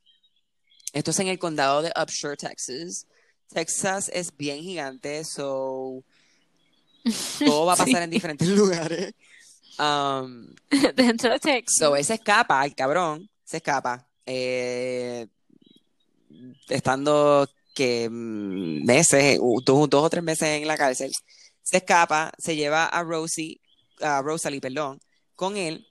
Esto 0.93 1.11
es 1.11 1.19
en 1.19 1.27
el 1.27 1.39
condado 1.39 1.81
de 1.81 1.91
Upshur, 2.01 2.35
Texas. 2.35 3.05
Texas 3.53 4.09
es 4.13 4.35
bien 4.35 4.61
gigante, 4.61 5.23
so 5.23 6.03
todo 7.39 7.65
va 7.65 7.73
a 7.73 7.75
pasar 7.77 7.87
Sí. 7.87 8.03
en 8.03 8.09
diferentes 8.09 8.47
lugares. 8.47 9.13
Um, 9.79 10.53
Dentro 10.95 11.31
de 11.31 11.39
Texas. 11.39 11.77
So, 11.77 11.95
él 11.95 12.05
se 12.05 12.15
escapa, 12.15 12.63
el 12.65 12.75
cabrón, 12.75 13.29
se 13.43 13.57
escapa. 13.57 14.07
eh, 14.25 15.27
estando 16.69 17.47
que 17.73 18.09
mm, 18.09 18.85
meses, 18.85 19.39
dos, 19.65 19.89
dos 19.89 20.03
o 20.05 20.09
tres 20.09 20.23
meses 20.23 20.47
en 20.61 20.67
la 20.67 20.77
cárcel. 20.77 21.11
Se 21.63 21.77
escapa, 21.77 22.31
se 22.37 22.55
lleva 22.55 22.85
a 22.85 23.03
Rosie, 23.03 23.59
a 24.01 24.21
Rosalie, 24.21 24.59
perdón, 24.61 24.99
con 25.35 25.57
él. 25.57 25.87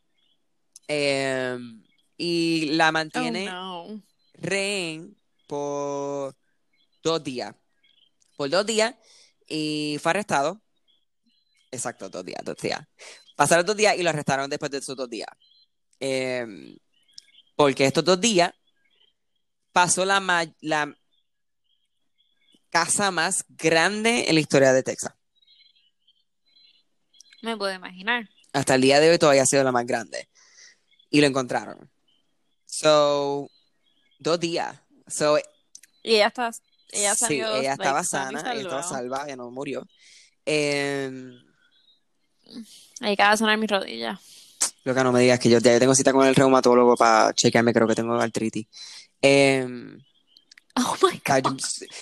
eh, 0.88 1.58
y 2.18 2.66
la 2.72 2.90
Oh, 2.90 2.92
mantiene 2.92 3.46
no. 3.46 4.02
rehén 4.34 5.16
por 5.46 6.34
dos 7.02 7.24
días. 7.24 7.54
Por 8.36 8.50
dos 8.50 8.66
días. 8.66 8.94
Y 9.48 9.96
fue 10.02 10.10
arrestado. 10.10 10.60
Exacto, 11.70 12.08
dos 12.08 12.24
días, 12.24 12.40
dos 12.44 12.56
días. 12.56 12.80
Pasaron 13.36 13.64
dos 13.64 13.76
días 13.76 13.96
y 13.96 14.02
lo 14.02 14.10
arrestaron 14.10 14.50
después 14.50 14.70
de 14.70 14.78
esos 14.78 14.96
dos 14.96 15.08
días. 15.08 15.28
Eh, 16.00 16.46
porque 17.54 17.86
estos 17.86 18.04
dos 18.04 18.20
días 18.20 18.52
pasó 19.72 20.04
la, 20.04 20.20
la 20.60 20.94
casa 22.70 23.10
más 23.10 23.44
grande 23.48 24.28
en 24.28 24.34
la 24.34 24.40
historia 24.40 24.72
de 24.72 24.82
Texas. 24.82 25.12
Me 27.42 27.56
puedo 27.56 27.72
imaginar. 27.72 28.28
Hasta 28.52 28.74
el 28.74 28.82
día 28.82 29.00
de 29.00 29.10
hoy 29.10 29.18
todavía 29.18 29.42
ha 29.42 29.46
sido 29.46 29.64
la 29.64 29.72
más 29.72 29.86
grande. 29.86 30.28
Y 31.08 31.20
lo 31.20 31.26
encontraron. 31.26 31.90
So, 32.66 33.48
dos 34.18 34.38
días. 34.40 34.76
So, 35.06 35.38
Y 36.02 36.14
ella 36.16 36.28
está, 36.28 36.50
ella 36.92 37.14
sí, 37.14 37.20
salió, 37.20 37.48
ella 37.56 37.70
like, 37.70 37.72
estaba 37.72 38.04
sana 38.04 38.40
ella 38.52 38.62
estaba 38.62 38.82
salva. 38.82 39.18
salva, 39.18 39.24
ella 39.26 39.36
no 39.36 39.50
murió. 39.50 39.86
Em, 40.44 41.32
Ahí 43.00 43.12
acaba 43.14 43.32
de 43.32 43.36
sonar 43.38 43.56
mi 43.58 43.66
rodilla. 43.66 44.20
lo 44.84 44.94
que 44.94 45.04
no 45.04 45.12
me 45.12 45.20
digas 45.20 45.38
que 45.38 45.48
yo 45.50 45.58
ya 45.58 45.72
yo 45.72 45.78
tengo 45.78 45.94
cita 45.94 46.12
con 46.12 46.26
el 46.26 46.34
reumatólogo 46.34 46.96
para 46.96 47.32
chequearme, 47.34 47.72
creo 47.72 47.86
que 47.86 47.94
tengo 47.94 48.14
artritis. 48.14 48.66
Em, 49.22 49.98
Oh 50.76 50.96
my 51.02 51.20
God. 51.26 51.58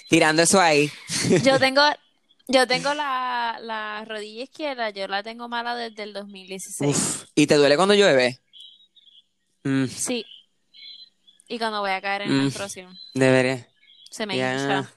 tirando 0.08 0.42
eso 0.42 0.61
ahí. 0.61 0.90
Yo 1.42 1.58
tengo, 1.58 1.82
yo 2.48 2.66
tengo 2.66 2.94
la, 2.94 3.58
la 3.62 4.04
rodilla 4.04 4.42
izquierda, 4.44 4.90
yo 4.90 5.08
la 5.08 5.22
tengo 5.22 5.48
mala 5.48 5.74
desde 5.74 6.02
el 6.04 6.12
2016. 6.12 6.90
Uf, 6.96 7.24
¿y 7.34 7.46
te 7.46 7.56
duele 7.56 7.76
cuando 7.76 7.94
llueve? 7.94 8.38
Mm, 9.64 9.87
Sí. 9.87 10.24
Y 11.48 11.58
cuando 11.58 11.80
voy 11.80 11.90
a 11.92 12.00
caer 12.00 12.22
en 12.22 12.37
Mm. 12.37 12.40
menstruación, 12.42 12.98
debería. 13.14 13.66
se 14.11 14.26
me 14.26 14.37
Ya. 14.37 14.52
hincha. 14.52 14.92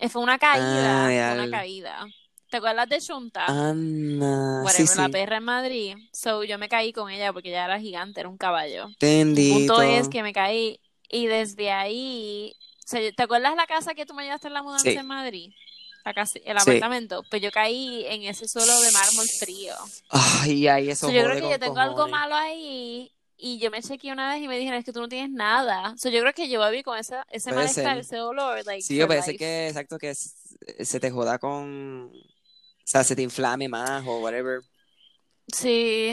Eh, 0.00 0.08
Fue 0.08 0.22
una 0.22 0.38
caída, 0.38 1.06
Ah, 1.06 1.34
fue 1.34 1.44
una 1.44 1.50
caída. 1.50 2.06
¿Te 2.50 2.56
acuerdas 2.56 2.88
de 2.88 3.00
Shunta? 3.00 3.44
Anda, 3.46 4.62
Whatever, 4.62 4.86
sí, 4.88 4.96
la 4.98 5.06
sí. 5.06 5.12
perra 5.12 5.36
en 5.36 5.44
Madrid. 5.44 5.96
So, 6.12 6.44
yo 6.44 6.58
me 6.58 6.68
caí 6.68 6.92
con 6.92 7.10
ella 7.10 7.32
porque 7.32 7.50
ella 7.50 7.66
era 7.66 7.78
gigante, 7.78 8.20
era 8.20 8.28
un 8.28 8.38
caballo. 8.38 8.86
El 8.86 8.96
Bendito. 9.00 9.74
punto 9.74 9.82
es 9.82 10.08
que 10.08 10.22
me 10.22 10.32
caí 10.32 10.80
y 11.10 11.26
desde 11.26 11.70
ahí, 11.70 12.54
o 12.84 12.88
sea, 12.88 13.00
¿te 13.12 13.22
acuerdas 13.22 13.54
la 13.56 13.66
casa 13.66 13.94
que 13.94 14.06
tú 14.06 14.14
me 14.14 14.24
llevaste 14.24 14.48
en 14.48 14.54
la 14.54 14.62
mudanza 14.62 14.84
Sí. 14.90 14.96
en 14.96 15.06
Madrid? 15.06 15.50
La 16.04 16.14
casa, 16.14 16.38
el 16.42 16.56
apartamento. 16.56 17.22
Pues 17.28 17.42
yo 17.42 17.50
caí 17.50 18.06
en 18.06 18.22
ese 18.22 18.48
suelo 18.48 18.80
de 18.80 18.92
mármol 18.92 19.26
frío. 19.40 19.74
Ay, 20.08 20.66
ay, 20.68 20.90
eso 20.90 21.08
So, 21.08 21.12
yo 21.12 21.22
creo 21.24 21.42
que 21.42 21.50
yo 21.50 21.58
tengo 21.58 21.78
algo 21.78 22.08
malo 22.08 22.34
ahí 22.34 23.12
y 23.36 23.58
yo 23.58 23.70
me 23.70 23.82
chequeé 23.82 24.10
una 24.12 24.32
vez 24.32 24.42
y 24.42 24.48
me 24.48 24.58
dijeron 24.58 24.78
es 24.78 24.84
que 24.86 24.92
tú 24.92 25.00
no 25.00 25.08
tienes 25.08 25.30
nada. 25.30 25.94
So, 25.98 26.08
yo 26.08 26.20
creo 26.20 26.32
que 26.32 26.48
yo 26.48 26.66
viví 26.70 26.82
con 26.82 26.96
esa, 26.98 27.26
ese 27.30 27.50
Puede 27.50 27.66
malestar, 27.66 27.84
ser. 27.96 27.98
ese 27.98 28.16
dolor, 28.16 28.64
like, 28.64 28.82
Sí, 28.82 29.04
puede 29.04 29.20
ser 29.22 29.34
life. 29.34 29.38
que, 29.44 29.68
exacto, 29.68 29.98
que 29.98 30.14
se 30.14 31.00
te 31.00 31.10
joda 31.10 31.38
con, 31.38 32.10
sea, 32.90 33.04
se 33.04 33.14
te 33.16 33.22
inflame 33.22 33.68
más 33.68 34.02
o 34.06 34.18
whatever. 34.20 34.60
Sí, 35.54 36.10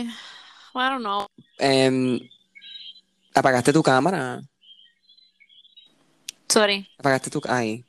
I 0.73 0.73
don't 0.73 0.99
know. 0.99 1.27
Em, 1.57 2.19
apagaste 3.33 3.71
tu 3.73 3.81
cámara, 3.83 4.41
Sorry. 6.49 6.87
apagaste 6.97 7.29
tu, 7.29 7.41
ay. 7.49 7.85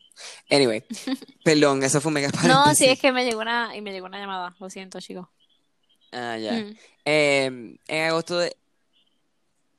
Anyway, 0.51 0.83
perdón, 1.45 1.83
eso 1.83 2.01
fue 2.01 2.09
un 2.11 2.15
mega 2.15 2.29
No, 2.29 2.33
paréntesis. 2.65 2.79
sí, 2.79 2.85
es 2.87 2.99
que 3.01 3.13
me 3.13 3.25
llegó 3.25 3.41
una, 3.41 3.77
y 3.77 3.81
me 3.83 3.93
llegó 3.93 4.07
una 4.07 4.19
llamada. 4.19 4.55
Lo 4.59 4.71
siento, 4.71 5.01
chicos. 5.01 5.29
Ah, 6.13 6.39
ya. 6.39 6.53
Mm. 6.53 6.77
Em, 7.05 7.79
en 7.87 8.05
agosto 8.09 8.39
de... 8.39 8.57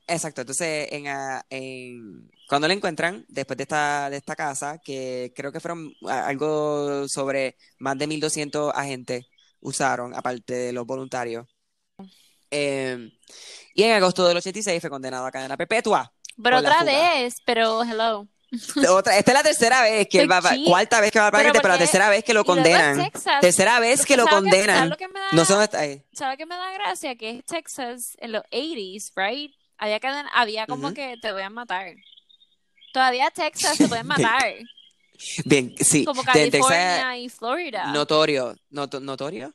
Exacto, 0.06 0.40
entonces 0.42 0.88
en, 0.92 1.08
a- 1.08 1.44
en- 1.50 2.30
cuando 2.48 2.66
la 2.66 2.74
encuentran, 2.74 3.24
después 3.28 3.56
de 3.56 3.62
esta, 3.64 4.08
de 4.10 4.16
esta 4.16 4.34
casa, 4.34 4.78
que 4.82 5.32
creo 5.36 5.52
que 5.52 5.60
fueron 5.60 5.92
algo 6.08 7.06
sobre 7.08 7.56
más 7.78 7.98
de 7.98 8.06
1200 8.06 8.72
agentes 8.74 9.26
usaron, 9.60 10.14
aparte 10.14 10.54
de 10.54 10.72
los 10.72 10.86
voluntarios. 10.86 11.46
Em, 12.50 13.10
y 13.74 13.82
en 13.82 13.92
agosto 13.92 14.26
del 14.26 14.36
86 14.38 14.80
fue 14.80 14.90
condenado 14.90 15.26
a 15.26 15.30
cadena 15.30 15.56
perpetua. 15.56 16.12
Pero 16.42 16.58
otra 16.58 16.84
vez, 16.84 17.36
pero 17.44 17.82
hello. 17.82 18.26
Otra, 18.88 19.18
esta 19.18 19.32
es 19.32 19.34
la 19.36 19.42
tercera 19.42 19.82
vez 19.82 20.08
que 20.08 20.20
él 20.22 20.30
va, 20.32 20.40
cuarta 20.64 21.02
vez 21.02 21.10
que 21.10 21.18
va 21.18 21.26
a 21.26 21.30
pagar, 21.30 21.52
Pero 21.52 21.68
la 21.68 21.76
tercera 21.76 22.08
vez 22.08 22.24
que 22.24 22.32
lo 22.32 22.46
condenan. 22.46 22.96
Texas, 22.96 23.40
Tercera 23.42 23.78
vez 23.78 24.06
que 24.06 24.16
lo 24.16 24.24
¿sabes 24.24 24.36
qué- 24.44 24.50
condenan. 24.50 24.76
¿sabes 24.76 24.90
lo 24.90 24.96
que 24.96 25.08
me 25.08 25.20
da, 25.20 25.26
No 25.32 25.44
sé 25.44 25.52
dónde 25.52 25.64
está 25.66 25.80
ahí. 25.80 26.02
¿sabes 26.14 26.38
qué 26.38 26.46
me 26.46 26.54
da 26.54 26.72
gracia? 26.72 27.14
Que 27.16 27.28
es 27.30 27.44
Texas 27.44 28.16
en 28.20 28.32
los 28.32 28.42
80s, 28.50 29.12
right? 29.16 29.52
Había, 29.76 30.00
cadena- 30.00 30.30
había 30.32 30.66
como 30.66 30.94
que 30.94 31.16
te 31.20 31.30
voy 31.30 31.42
a 31.42 31.50
matar. 31.50 31.88
Todavía 32.98 33.30
Texas 33.30 33.78
te 33.78 33.86
pueden 33.86 34.06
matar. 34.08 34.54
Bien, 35.44 35.72
sí. 35.78 36.04
como 36.04 36.24
California 36.24 37.16
y 37.16 37.28
Florida. 37.28 37.92
notorio. 37.92 38.56
Noto- 38.70 38.98
¿Notorio? 39.00 39.54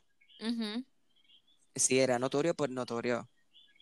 Sí, 1.74 1.98
era 2.00 2.18
notorio 2.18 2.54
por 2.54 2.70
notorio. 2.70 3.28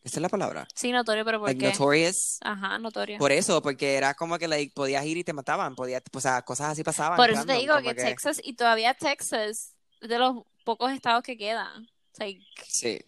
Esa 0.02 0.16
es 0.18 0.22
la 0.22 0.28
palabra. 0.28 0.66
Sí, 0.74 0.90
notorio, 0.90 1.24
pero 1.24 1.38
¿por 1.38 1.48
Like 1.50 1.60
qué? 1.60 1.70
notorious. 1.72 2.38
Ajá, 2.40 2.76
notorio. 2.78 3.18
Por 3.18 3.30
eso, 3.30 3.62
porque 3.62 3.94
era 3.94 4.14
como 4.14 4.36
que 4.36 4.48
like, 4.48 4.72
podías 4.74 5.04
ir 5.06 5.16
y 5.18 5.22
te 5.24 5.32
mataban. 5.32 5.76
Podías, 5.76 6.02
o 6.12 6.20
sea, 6.20 6.42
cosas 6.42 6.70
así 6.72 6.82
pasaban. 6.82 7.16
Por 7.16 7.30
eso 7.30 7.44
te 7.44 7.52
digo 7.54 7.80
que 7.82 7.94
Texas, 7.94 8.40
y 8.42 8.54
todavía 8.54 8.94
Texas, 8.94 9.74
es 10.00 10.08
de 10.08 10.18
los 10.18 10.42
pocos 10.64 10.90
estados 10.90 11.22
que 11.22 11.36
quedan. 11.36 11.88
Like, 12.18 12.40
Sí. 12.66 13.00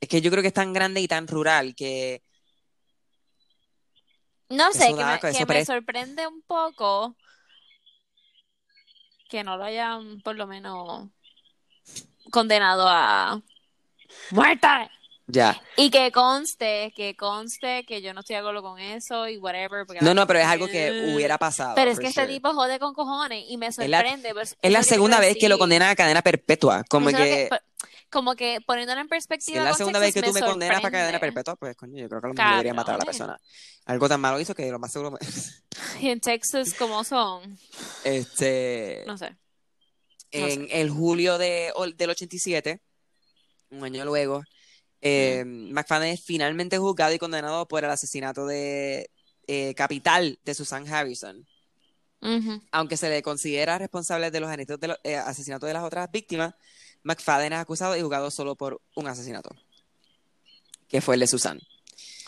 Es 0.00 0.08
que 0.08 0.20
yo 0.20 0.30
creo 0.30 0.42
que 0.42 0.48
es 0.48 0.54
tan 0.54 0.72
grande 0.74 1.00
y 1.00 1.08
tan 1.08 1.26
rural 1.26 1.74
que. 1.74 2.22
No 4.48 4.72
sé, 4.72 4.86
Eso 4.86 4.96
que, 4.96 5.02
da- 5.02 5.20
me, 5.22 5.46
que 5.46 5.64
sorprende 5.64 6.26
un 6.26 6.42
poco 6.42 7.16
que 9.28 9.44
no 9.44 9.56
lo 9.56 9.64
hayan 9.64 10.20
por 10.22 10.36
lo 10.36 10.46
menos 10.46 11.08
condenado 12.30 12.88
a 12.88 13.42
muerte. 14.30 14.66
Ya. 15.30 15.60
Y 15.76 15.90
que 15.90 16.10
conste, 16.10 16.90
que 16.96 17.14
conste 17.14 17.84
que 17.84 18.00
yo 18.00 18.14
no 18.14 18.20
estoy 18.20 18.34
de 18.34 18.40
acuerdo 18.40 18.62
con 18.62 18.78
eso 18.78 19.28
y 19.28 19.36
whatever. 19.36 19.84
No, 20.00 20.14
no, 20.14 20.26
pero 20.26 20.38
es 20.38 20.46
algo 20.46 20.66
que 20.66 21.12
hubiera 21.14 21.36
pasado. 21.36 21.74
Pero 21.74 21.90
es 21.90 21.98
que 21.98 22.06
este 22.06 22.26
tipo 22.26 22.54
jode 22.54 22.78
con 22.78 22.94
cojones 22.94 23.44
y 23.46 23.58
me 23.58 23.70
sorprende. 23.70 24.32
Es 24.62 24.72
la 24.72 24.82
segunda 24.82 25.20
vez 25.20 25.36
que 25.36 25.50
lo 25.50 25.56
decir. 25.56 25.60
condenan 25.60 25.90
a 25.90 25.96
cadena 25.96 26.22
perpetua. 26.22 26.82
Como 26.88 27.10
que. 27.10 27.50
Como 28.10 28.34
que 28.34 28.58
poniéndolo 28.66 29.00
en 29.00 29.06
Si 29.06 29.10
perspectiva 29.10 29.58
es 29.58 29.64
la 29.64 29.74
segunda 29.74 29.98
vez 29.98 30.14
que 30.14 30.22
tú 30.22 30.32
me 30.32 30.40
condenas 30.40 30.80
para 30.80 30.90
cadena 30.92 31.20
perpetua, 31.20 31.56
pues 31.56 31.76
coño, 31.76 31.98
yo 32.00 32.08
creo 32.08 32.20
que 32.20 32.26
a 32.26 32.28
lo 32.28 32.34
mejor 32.34 32.50
debería 32.52 32.74
matar 32.74 32.94
a 32.94 32.98
la 32.98 33.04
persona. 33.04 33.38
Algo 33.86 34.08
tan 34.08 34.20
malo 34.20 34.40
hizo 34.40 34.54
que 34.54 34.70
lo 34.70 34.78
más 34.78 34.92
seguro. 34.92 35.10
me- 35.12 35.18
Y 36.00 36.08
en 36.10 36.20
Texas, 36.20 36.74
como 36.74 37.04
son? 37.04 37.58
Este. 38.04 39.04
No 39.06 39.16
sé. 39.18 39.36
En 40.30 40.68
el 40.70 40.90
julio 40.90 41.38
de, 41.38 41.72
del 41.96 42.10
87, 42.10 42.82
un 43.70 43.84
año 43.84 44.04
luego, 44.04 44.42
eh, 45.00 45.44
McFadden 45.46 46.08
es 46.12 46.22
finalmente 46.24 46.76
juzgado 46.78 47.14
y 47.14 47.18
condenado 47.18 47.66
por 47.66 47.82
el 47.84 47.90
asesinato 47.90 48.44
de 48.46 49.10
eh, 49.46 49.74
capital 49.74 50.38
de 50.44 50.54
Susan 50.54 50.86
Harrison. 50.92 51.46
Aunque 52.72 52.96
se 52.96 53.08
le 53.08 53.22
considera 53.22 53.78
responsable 53.78 54.30
de 54.30 54.40
los 54.40 54.50
de, 54.80 54.88
los- 54.88 54.98
eh, 55.04 55.16
asesinatos 55.16 55.66
de 55.68 55.72
las 55.74 55.84
otras 55.84 56.10
víctimas, 56.10 56.52
McFadden 57.08 57.54
es 57.54 57.58
acusado 57.58 57.96
y 57.96 58.02
juzgado 58.02 58.30
solo 58.30 58.54
por 58.54 58.82
un 58.94 59.06
asesinato, 59.08 59.48
que 60.88 61.00
fue 61.00 61.14
el 61.14 61.20
de 61.20 61.26
Susan. 61.26 61.58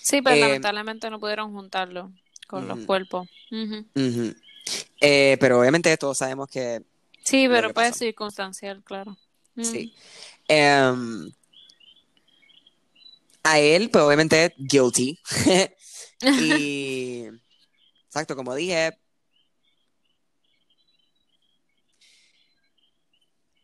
Sí, 0.02 0.22
pero 0.22 0.36
Eh, 0.36 0.40
lamentablemente 0.40 1.10
no 1.10 1.20
pudieron 1.20 1.52
juntarlo 1.52 2.10
con 2.48 2.66
los 2.66 2.78
ujú. 2.78 2.86
cuerpos. 2.86 3.28
Eh, 5.02 5.36
pero 5.38 5.60
obviamente 5.60 5.94
todos 5.98 6.16
sabemos 6.16 6.48
que 6.48 6.82
Sí, 7.22 7.46
pero 7.46 7.74
puede 7.74 7.88
ser 7.88 8.08
circunstancial, 8.08 8.82
claro. 8.82 9.18
Sí. 9.60 9.94
Em, 10.48 11.30
a 13.42 13.58
él, 13.58 13.90
pues 13.90 14.02
obviamente, 14.02 14.54
guilty. 14.56 15.18
y. 16.40 17.26
Exacto, 18.06 18.34
como 18.34 18.54
dije. 18.54 18.96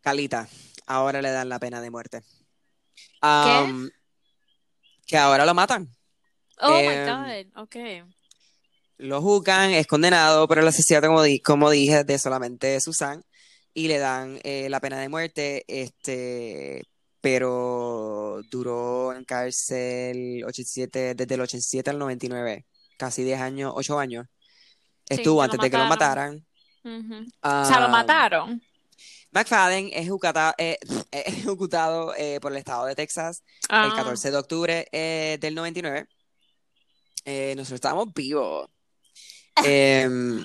Calita, 0.01 0.47
ahora 0.87 1.21
le 1.21 1.29
dan 1.31 1.49
la 1.49 1.59
pena 1.59 1.79
de 1.81 1.91
muerte. 1.91 2.23
Am, 3.21 3.89
que 5.05 5.17
ahora 5.17 5.45
lo 5.45 5.53
matan. 5.53 5.87
Oh 6.59 6.73
Em, 6.73 6.89
my 7.05 7.51
God, 7.53 7.61
ok. 7.63 7.75
Lo 8.99 9.21
juzgan, 9.21 9.71
es 9.71 9.85
condenado 9.85 10.47
por 10.47 10.57
el 10.57 10.67
asesinato, 10.67 11.07
como, 11.07 11.21
di- 11.21 11.39
como 11.39 11.69
dije, 11.69 12.03
de 12.03 12.17
solamente 12.17 12.79
Susan, 12.81 13.23
y 13.73 13.87
le 13.87 13.99
dan 13.99 14.39
eh, 14.43 14.69
la 14.69 14.79
pena 14.79 14.99
de 14.99 15.07
muerte, 15.07 15.63
este, 15.67 16.81
pero 17.21 18.41
duró 18.49 19.13
en 19.13 19.23
cárcel 19.23 20.43
87, 20.45 21.13
desde 21.13 21.35
el 21.35 21.41
87 21.41 21.91
al 21.91 21.99
99, 21.99 22.65
casi 22.97 23.23
10 23.23 23.39
años, 23.39 23.71
8 23.75 23.99
años. 23.99 24.25
Estuvo 25.07 25.35
lo 25.37 25.41
antes 25.43 25.59
de 25.59 25.69
que 25.69 25.77
lo 25.77 25.85
mataran. 25.85 26.45
Ujú. 26.83 27.25
O 27.43 27.65
sea, 27.65 27.79
lo 27.79 27.89
mataron. 27.89 28.61
McFadden 29.31 29.87
es 29.87 30.01
ejecutado, 30.03 30.53
eh, 30.57 30.77
ejecutado 31.11 32.13
eh, 32.15 32.39
por 32.41 32.51
el 32.51 32.57
estado 32.57 32.85
de 32.85 32.95
Texas 32.95 33.43
el 33.63 33.67
Ah. 33.69 33.93
14 33.95 34.31
de 34.31 34.37
octubre 34.37 34.87
eh, 34.91 35.37
del 35.39 35.55
99. 35.55 36.07
Eh, 37.25 37.53
nosotros 37.57 37.75
estábamos 37.77 38.13
vivos. 38.13 38.69
Em, 39.65 40.43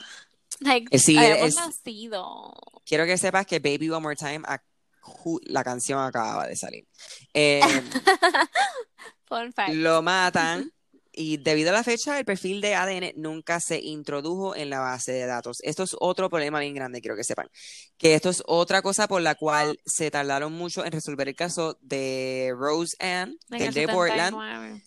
Like, 0.60 0.94
Eh, 0.94 0.98
sí, 0.98 1.16
es- 1.18 1.54
nacido. 1.56 2.54
Quiero 2.84 3.04
que 3.04 3.16
sepas 3.18 3.46
que 3.46 3.58
Baby 3.58 3.90
One 3.90 4.00
More 4.00 4.16
Time, 4.16 4.40
ac- 4.40 4.62
ju- 5.00 5.40
la 5.44 5.62
canción 5.64 5.98
acaba 6.00 6.46
de 6.46 6.56
salir. 6.56 6.86
Eh, 7.34 7.60
Fun 9.26 9.52
fact. 9.52 9.72
lo 9.74 10.02
matan 10.02 10.70
y 11.12 11.36
debido 11.36 11.70
a 11.70 11.74
la 11.74 11.84
fecha, 11.84 12.18
el 12.18 12.24
perfil 12.24 12.60
de 12.60 12.74
ADN 12.74 13.12
nunca 13.16 13.60
se 13.60 13.78
introdujo 13.80 14.56
en 14.56 14.70
la 14.70 14.80
base 14.80 15.12
de 15.12 15.26
datos. 15.26 15.58
Esto 15.62 15.82
es 15.82 15.94
otro 16.00 16.30
problema 16.30 16.60
bien 16.60 16.74
grande, 16.74 17.00
quiero 17.00 17.16
que 17.16 17.24
sepan. 17.24 17.48
Que 17.98 18.14
esto 18.14 18.30
es 18.30 18.42
otra 18.46 18.80
cosa 18.80 19.06
por 19.06 19.20
la 19.20 19.34
cual 19.34 19.78
se 19.84 20.10
tardaron 20.10 20.52
mucho 20.52 20.84
en 20.84 20.92
resolver 20.92 21.28
el 21.28 21.36
caso 21.36 21.78
de 21.82 22.54
Rose 22.56 22.96
Ann, 22.98 23.36
del 23.48 23.62
el 23.62 23.74
de 23.74 23.88
Portland, 23.88 24.34
79. 24.34 24.82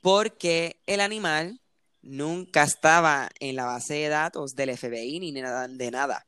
porque 0.00 0.80
el 0.86 1.00
animal 1.00 1.60
nunca 2.00 2.62
estaba 2.62 3.28
en 3.40 3.56
la 3.56 3.66
base 3.66 3.94
de 3.94 4.08
datos 4.08 4.54
del 4.54 4.76
FBI 4.76 5.20
ni 5.20 5.32
nada 5.32 5.68
de 5.68 5.90
nada. 5.90 6.26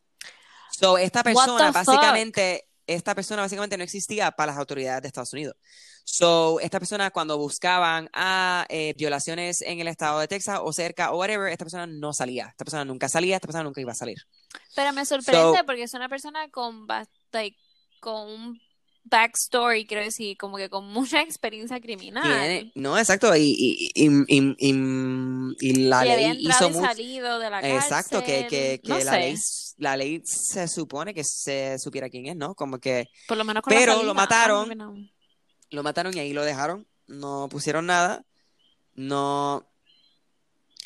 So, 0.78 0.98
esta 0.98 1.22
persona 1.22 1.72
básicamente, 1.72 2.67
esta 2.88 3.14
persona 3.14 3.42
básicamente 3.42 3.76
no 3.76 3.84
existía 3.84 4.32
para 4.32 4.52
las 4.52 4.58
autoridades 4.58 5.02
de 5.02 5.08
Estados 5.08 5.32
Unidos. 5.32 5.54
So, 6.04 6.58
esta 6.60 6.78
persona 6.80 7.10
cuando 7.10 7.36
buscaban 7.36 8.08
a 8.14 8.66
eh, 8.70 8.94
violaciones 8.96 9.60
en 9.62 9.78
el 9.78 9.88
estado 9.88 10.18
de 10.20 10.26
Texas 10.26 10.58
o 10.62 10.72
cerca 10.72 11.12
o 11.12 11.18
whatever, 11.18 11.52
esta 11.52 11.64
persona 11.66 11.86
no 11.86 12.12
salía. 12.14 12.46
Esta 12.46 12.64
persona 12.64 12.84
nunca 12.84 13.08
salía, 13.08 13.36
esta 13.36 13.46
persona 13.46 13.64
nunca 13.64 13.80
iba 13.80 13.92
a 13.92 13.94
salir. 13.94 14.18
Pero 14.74 14.92
me 14.94 15.04
sorprende 15.04 15.58
So- 15.58 15.66
porque 15.66 15.82
es 15.82 15.94
una 15.94 16.08
persona 16.08 16.48
con, 16.50 16.86
like, 17.32 17.56
con 18.00 18.28
un 18.30 18.60
backstory, 19.08 19.86
quiero 19.86 20.02
decir, 20.04 20.36
como 20.36 20.56
que 20.56 20.68
con 20.68 20.86
mucha 20.92 21.20
experiencia 21.22 21.80
criminal. 21.80 22.22
Tiene- 22.22 22.72
no, 22.74 22.98
exacto, 22.98 23.34
y, 23.36 23.42
y, 23.42 23.90
y, 23.94 24.56
y- 25.60 25.74
la 25.88 26.04
ley 26.04 26.36
hizo 26.40 26.70
mucho. 26.70 26.86
salido 26.86 27.38
de 27.38 27.50
la 27.50 27.60
cárcel. 27.60 27.78
Exacto, 27.78 28.22
que, 28.24 28.46
que, 28.48 28.80
que 28.82 28.88
no 28.88 28.98
la, 28.98 29.18
ley, 29.18 29.34
la 29.78 29.96
ley 29.96 30.22
se 30.24 30.68
supone 30.68 31.14
que 31.14 31.24
se 31.24 31.78
supiera 31.78 32.08
quién 32.08 32.26
es, 32.26 32.36
¿no? 32.36 32.54
Como 32.54 32.78
que 32.78 33.06
por 33.26 33.36
lo 33.36 33.44
menos 33.44 33.62
con 33.62 33.72
pero 33.72 34.02
lo 34.02 34.14
mataron. 34.14 34.76
No. 34.76 34.94
lo 35.70 35.82
mataron 35.82 36.16
y 36.16 36.20
ahí 36.20 36.32
lo 36.32 36.44
dejaron, 36.44 36.86
no 37.06 37.48
pusieron 37.50 37.86
nada, 37.86 38.24
no... 38.94 39.64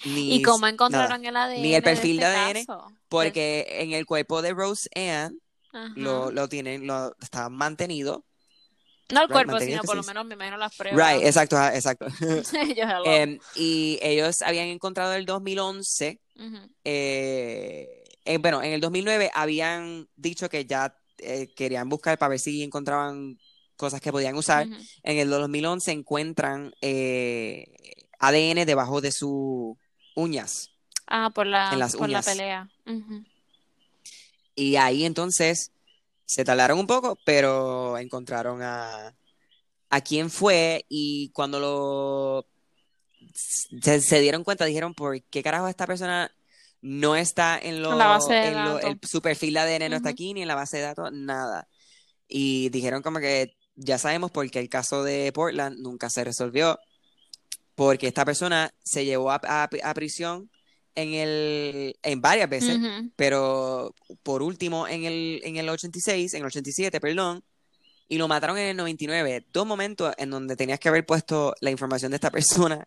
Ni, 0.04 0.34
¿Y 0.34 0.42
cómo 0.42 0.66
encontraron 0.66 1.24
el 1.24 1.36
ADN? 1.36 1.62
Ni 1.62 1.74
el 1.76 1.82
perfil 1.82 2.16
de, 2.18 2.26
de 2.26 2.32
este 2.32 2.40
ADN, 2.58 2.66
caso? 2.66 2.92
Porque 3.08 3.66
en 3.68 3.92
el 3.92 4.04
cuerpo 4.04 4.42
de 4.42 4.52
Rose 4.52 4.88
Ann 4.96 5.38
Ajá. 5.72 5.92
lo, 5.96 6.30
lo 6.30 6.48
tienen, 6.48 6.86
lo 6.86 7.16
está 7.20 7.48
mantenido. 7.48 8.24
No 9.10 9.22
el 9.22 9.28
right, 9.28 9.32
cuerpo, 9.32 9.60
sino 9.60 9.80
que 9.82 9.86
por 9.86 9.96
lo 9.96 10.02
menos 10.04 10.24
me 10.24 10.34
imagino 10.34 10.56
las 10.56 10.74
pruebas. 10.74 11.14
Right, 11.14 11.26
exacto, 11.26 11.56
exacto. 11.68 12.06
Em, 13.04 13.38
y 13.56 13.98
ellos 14.00 14.42
habían 14.42 14.68
encontrado 14.68 15.12
en 15.12 15.20
el 15.20 15.26
2011 15.26 16.20
Ujú. 16.36 16.58
eh, 16.84 18.02
eh, 18.24 18.38
bueno, 18.38 18.62
en 18.62 18.72
el 18.72 18.80
2009 18.80 19.30
habían 19.34 20.08
dicho 20.16 20.48
que 20.48 20.64
ya 20.64 20.96
eh, 21.18 21.52
querían 21.54 21.88
buscar 21.88 22.18
para 22.18 22.30
ver 22.30 22.38
si 22.38 22.62
encontraban 22.62 23.38
cosas 23.76 24.00
que 24.00 24.12
podían 24.12 24.36
usar. 24.36 24.66
Ujú. 24.68 24.76
En 25.02 25.18
el 25.18 25.28
2011 25.28 25.90
encuentran 25.92 26.72
eh, 26.80 27.64
ADN 28.20 28.64
debajo 28.64 29.00
de 29.00 29.12
sus 29.12 29.76
uñas. 30.14 30.70
Ah, 31.06 31.30
por 31.34 31.46
la, 31.46 31.72
En 31.72 31.78
las 31.80 31.96
por 31.96 32.08
la 32.08 32.22
pelea. 32.22 32.68
Ujú. 32.86 33.24
Y 34.54 34.76
ahí 34.76 35.04
entonces 35.04 35.70
se 36.24 36.44
tardaron 36.44 36.78
un 36.78 36.86
poco, 36.86 37.18
pero 37.24 37.98
encontraron 37.98 38.62
a, 38.62 39.14
a 39.90 40.00
quién 40.00 40.30
fue 40.30 40.84
y 40.88 41.30
cuando 41.30 41.58
lo 41.60 42.46
se, 43.34 44.00
se 44.00 44.20
dieron 44.20 44.44
cuenta, 44.44 44.64
dijeron, 44.64 44.94
¿por 44.94 45.20
qué 45.24 45.42
carajo 45.42 45.68
esta 45.68 45.86
persona 45.86 46.30
no 46.80 47.14
está 47.16 47.58
en, 47.58 47.82
lo, 47.82 47.94
la 47.96 48.06
base 48.08 48.32
de 48.34 48.48
en 48.48 48.64
lo- 48.64 48.78
el, 48.80 48.98
su 49.02 49.22
perfil 49.22 49.54
de 49.54 49.60
ADN 49.60 49.88
no 49.88 49.96
está 49.96 50.08
aquí, 50.10 50.34
ni 50.34 50.42
en 50.42 50.48
la 50.48 50.54
base 50.56 50.78
de 50.78 50.82
datos, 50.82 51.10
nada. 51.12 51.68
Y 52.28 52.68
dijeron 52.70 53.02
como 53.02 53.20
que 53.20 53.56
ya 53.76 53.98
sabemos 53.98 54.30
por 54.30 54.50
qué 54.50 54.58
el 54.58 54.68
caso 54.68 55.02
de 55.04 55.32
Portland 55.32 55.78
nunca 55.80 56.10
se 56.10 56.24
resolvió, 56.24 56.78
porque 57.74 58.08
esta 58.08 58.24
persona 58.24 58.72
se 58.82 59.04
llevó 59.04 59.30
a, 59.30 59.40
a- 59.44 59.68
a 59.84 59.94
prisión 59.94 60.50
en 60.94 61.14
el, 61.14 61.96
en 62.02 62.20
varias 62.20 62.48
veces, 62.50 62.78
pero 63.16 63.94
por 64.22 64.42
último 64.42 64.86
en 64.88 65.04
el, 65.04 65.40
en 65.44 65.56
el 65.56 65.68
86, 65.68 66.34
en 66.34 66.40
el 66.40 66.46
87, 66.46 67.00
perdón, 67.00 67.42
y 68.08 68.18
lo 68.18 68.28
mataron 68.28 68.58
en 68.58 68.68
el 68.68 68.76
99. 68.76 69.46
Dos 69.52 69.66
momentos 69.66 70.12
en 70.18 70.30
donde 70.30 70.54
tenías 70.56 70.78
que 70.78 70.88
haber 70.90 71.06
puesto 71.06 71.54
la 71.60 71.70
información 71.70 72.10
de 72.12 72.16
esta 72.16 72.30
persona 72.32 72.86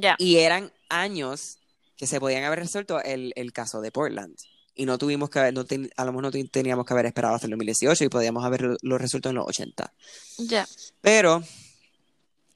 Ya. 0.00 0.14
y 0.18 0.36
eran 0.36 0.72
años 0.88 1.58
que 1.96 2.06
se 2.06 2.20
podían 2.20 2.44
haber 2.44 2.60
resuelto 2.60 3.02
el, 3.02 3.32
el 3.34 3.52
caso 3.52 3.80
de 3.80 3.90
Portland. 3.90 4.36
Y 4.76 4.86
no 4.86 4.96
tuvimos 4.98 5.28
que 5.30 5.40
haber, 5.40 5.54
no 5.54 5.64
ten- 5.64 5.90
a 5.96 6.04
lo 6.04 6.12
mejor 6.12 6.22
no 6.24 6.30
ten- 6.30 6.48
teníamos 6.48 6.86
que 6.86 6.92
haber 6.92 7.06
esperado 7.06 7.34
hasta 7.34 7.48
el 7.48 7.50
2018 7.50 8.04
y 8.04 8.08
podíamos 8.08 8.44
haberlo 8.44 8.76
resuelto 8.98 9.30
en 9.30 9.34
los 9.34 9.46
80. 9.48 9.92
Ya. 10.38 10.68
Pero 11.00 11.42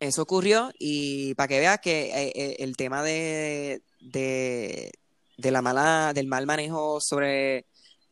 eso 0.02 0.22
ocurrió 0.22 0.72
y 0.78 1.34
para 1.34 1.48
que 1.48 1.60
veas 1.60 1.78
que 1.80 2.02
eh, 2.10 2.32
eh, 2.34 2.56
el 2.58 2.76
tema 2.76 3.02
de, 3.02 3.82
de, 4.00 4.90
de 5.36 5.50
la 5.50 5.62
mala, 5.62 6.12
del 6.12 6.26
mal 6.26 6.44
manejo 6.46 7.00
sobre 7.00 7.66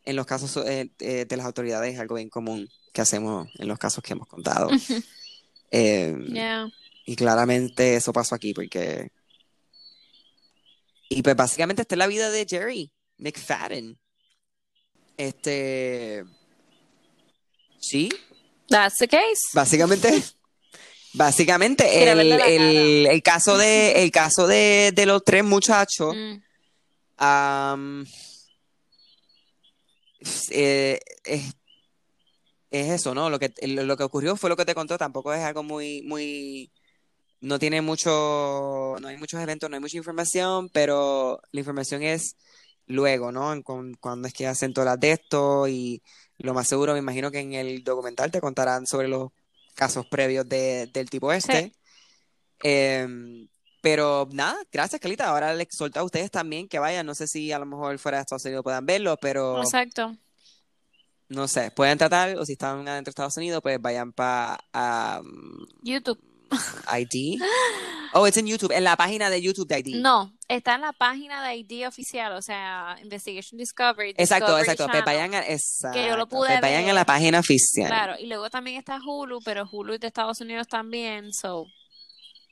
en 0.04 0.16
los 0.16 0.24
casos 0.26 0.56
eh, 0.66 0.88
de 0.98 1.36
las 1.36 1.46
autoridades 1.46 1.94
es 1.94 2.00
algo 2.00 2.14
bien 2.14 2.30
común 2.30 2.68
que 2.92 3.00
hacemos 3.00 3.48
en 3.58 3.68
los 3.68 3.78
casos 3.78 4.02
que 4.04 4.12
hemos 4.12 4.28
contado. 4.28 4.70
Eh, 5.72 6.16
Ya. 6.32 6.66
y 7.06 7.14
claramente 7.16 7.94
eso 7.96 8.12
pasó 8.12 8.34
aquí 8.34 8.52
porque... 8.54 9.10
Y 11.08 11.22
pues 11.22 11.34
básicamente 11.36 11.82
esta 11.82 11.94
es 11.94 11.98
la 11.98 12.06
vida 12.06 12.30
de 12.30 12.46
Jerry 12.48 12.92
McFadden. 13.18 13.98
Este... 15.16 16.24
Sí, 17.78 18.08
That's 18.68 18.96
the 18.98 19.08
case. 19.08 19.40
Básicamente, 19.54 20.22
básicamente 21.14 22.02
el, 22.12 22.20
el- 22.32 23.06
el 23.06 23.22
caso 23.22 23.58
de 23.58 24.02
el 24.02 24.10
caso 24.10 24.46
de, 24.46 24.92
de 24.94 25.06
los 25.06 25.22
tres 25.24 25.44
muchachos 25.44 26.14
Mm. 26.14 28.02
eh, 30.50 30.98
es, 31.24 31.54
es 32.70 32.88
eso, 32.90 33.14
¿no? 33.14 33.30
Lo 33.30 33.38
que 33.38 33.52
lo, 33.66 33.96
que 33.96 34.02
ocurrió 34.04 34.36
fue 34.36 34.50
lo 34.50 34.56
que 34.56 34.64
te 34.64 34.74
contó, 34.74 34.96
tampoco 34.98 35.32
es 35.34 35.40
algo 35.42 35.62
muy 35.62 36.02
muy 36.02 36.70
no 37.40 37.58
tiene 37.58 37.80
mucho 37.80 38.96
no 39.00 39.08
hay 39.08 39.16
muchos 39.16 39.40
eventos, 39.40 39.68
no 39.70 39.76
hay 39.76 39.80
mucha 39.80 39.96
información, 39.96 40.68
pero 40.68 41.40
la 41.52 41.60
información 41.60 42.02
es 42.02 42.36
luego, 42.86 43.32
¿no? 43.32 43.52
En 43.52 43.62
cu- 43.62 43.92
cuando 44.00 44.28
es 44.28 44.34
que 44.34 44.46
hacen 44.46 44.72
todas 44.74 44.86
las 44.86 45.00
de 45.00 45.12
esto 45.12 45.66
y 45.68 46.02
lo 46.38 46.54
más 46.54 46.68
seguro, 46.68 46.92
me 46.92 46.98
imagino 46.98 47.30
que 47.30 47.40
en 47.40 47.54
el 47.54 47.82
documental 47.84 48.30
te 48.30 48.40
contarán 48.40 48.86
sobre 48.86 49.08
los 49.08 49.30
casos 49.80 50.06
previos 50.06 50.46
de- 50.46 50.86
del 50.92 51.08
tipo 51.08 51.32
este. 51.32 51.72
Em, 52.62 53.48
pero 53.80 54.28
nada, 54.32 54.58
gracias, 54.70 55.00
Calita. 55.00 55.26
Ahora 55.26 55.54
les 55.54 55.68
solto 55.70 55.98
a 55.98 56.04
ustedes 56.04 56.30
también 56.30 56.68
que 56.68 56.78
vayan. 56.78 57.06
No 57.06 57.14
sé 57.14 57.26
si 57.26 57.50
a 57.50 57.58
lo 57.58 57.64
mejor 57.66 57.98
fuera 57.98 58.18
de 58.18 58.22
Estados 58.22 58.44
Unidos 58.44 58.62
puedan 58.62 58.84
verlo, 58.84 59.16
pero 59.16 59.62
Exacto. 59.62 60.14
no 61.28 61.48
sé, 61.48 61.70
pueden 61.70 61.96
tratar, 61.96 62.36
o 62.36 62.44
si 62.44 62.52
están 62.52 62.86
adentro 62.86 63.08
de 63.08 63.12
Estados 63.12 63.36
Unidos, 63.38 63.60
pues 63.62 63.80
vayan 63.80 64.12
para 64.12 65.22
YouTube. 65.82 66.20
ID. 66.92 67.40
Oh, 68.12 68.26
it's 68.26 68.36
en 68.36 68.46
YouTube, 68.46 68.72
en 68.72 68.82
la 68.84 68.96
página 68.96 69.30
de 69.30 69.40
YouTube 69.40 69.68
de 69.68 69.78
ID. 69.78 69.96
No, 69.96 70.32
está 70.48 70.74
en 70.74 70.80
la 70.80 70.92
página 70.92 71.46
de 71.46 71.56
ID 71.56 71.86
oficial, 71.86 72.32
o 72.32 72.42
sea, 72.42 72.96
Investigation 73.02 73.56
Discovery. 73.56 74.10
Exacto, 74.16 74.46
Discovery 74.56 74.62
exacto. 74.62 74.86
Pues 74.86 75.04
Channel. 75.04 75.04
vayan 75.04 75.34
a, 75.34 75.46
exacto. 75.46 75.96
Que 75.98 76.08
yo 76.08 76.16
lo 76.16 76.26
pude 76.28 76.48
Pues 76.48 76.60
vayan 76.60 76.82
ver. 76.82 76.90
a 76.90 76.94
la 76.94 77.04
página 77.04 77.38
oficial. 77.38 77.86
Claro, 77.86 78.14
y 78.18 78.26
luego 78.26 78.50
también 78.50 78.78
está 78.78 78.98
Hulu, 79.04 79.42
pero 79.42 79.68
Hulu 79.70 79.94
es 79.94 80.00
de 80.00 80.08
Estados 80.08 80.40
Unidos 80.40 80.66
también, 80.66 81.32
so 81.32 81.66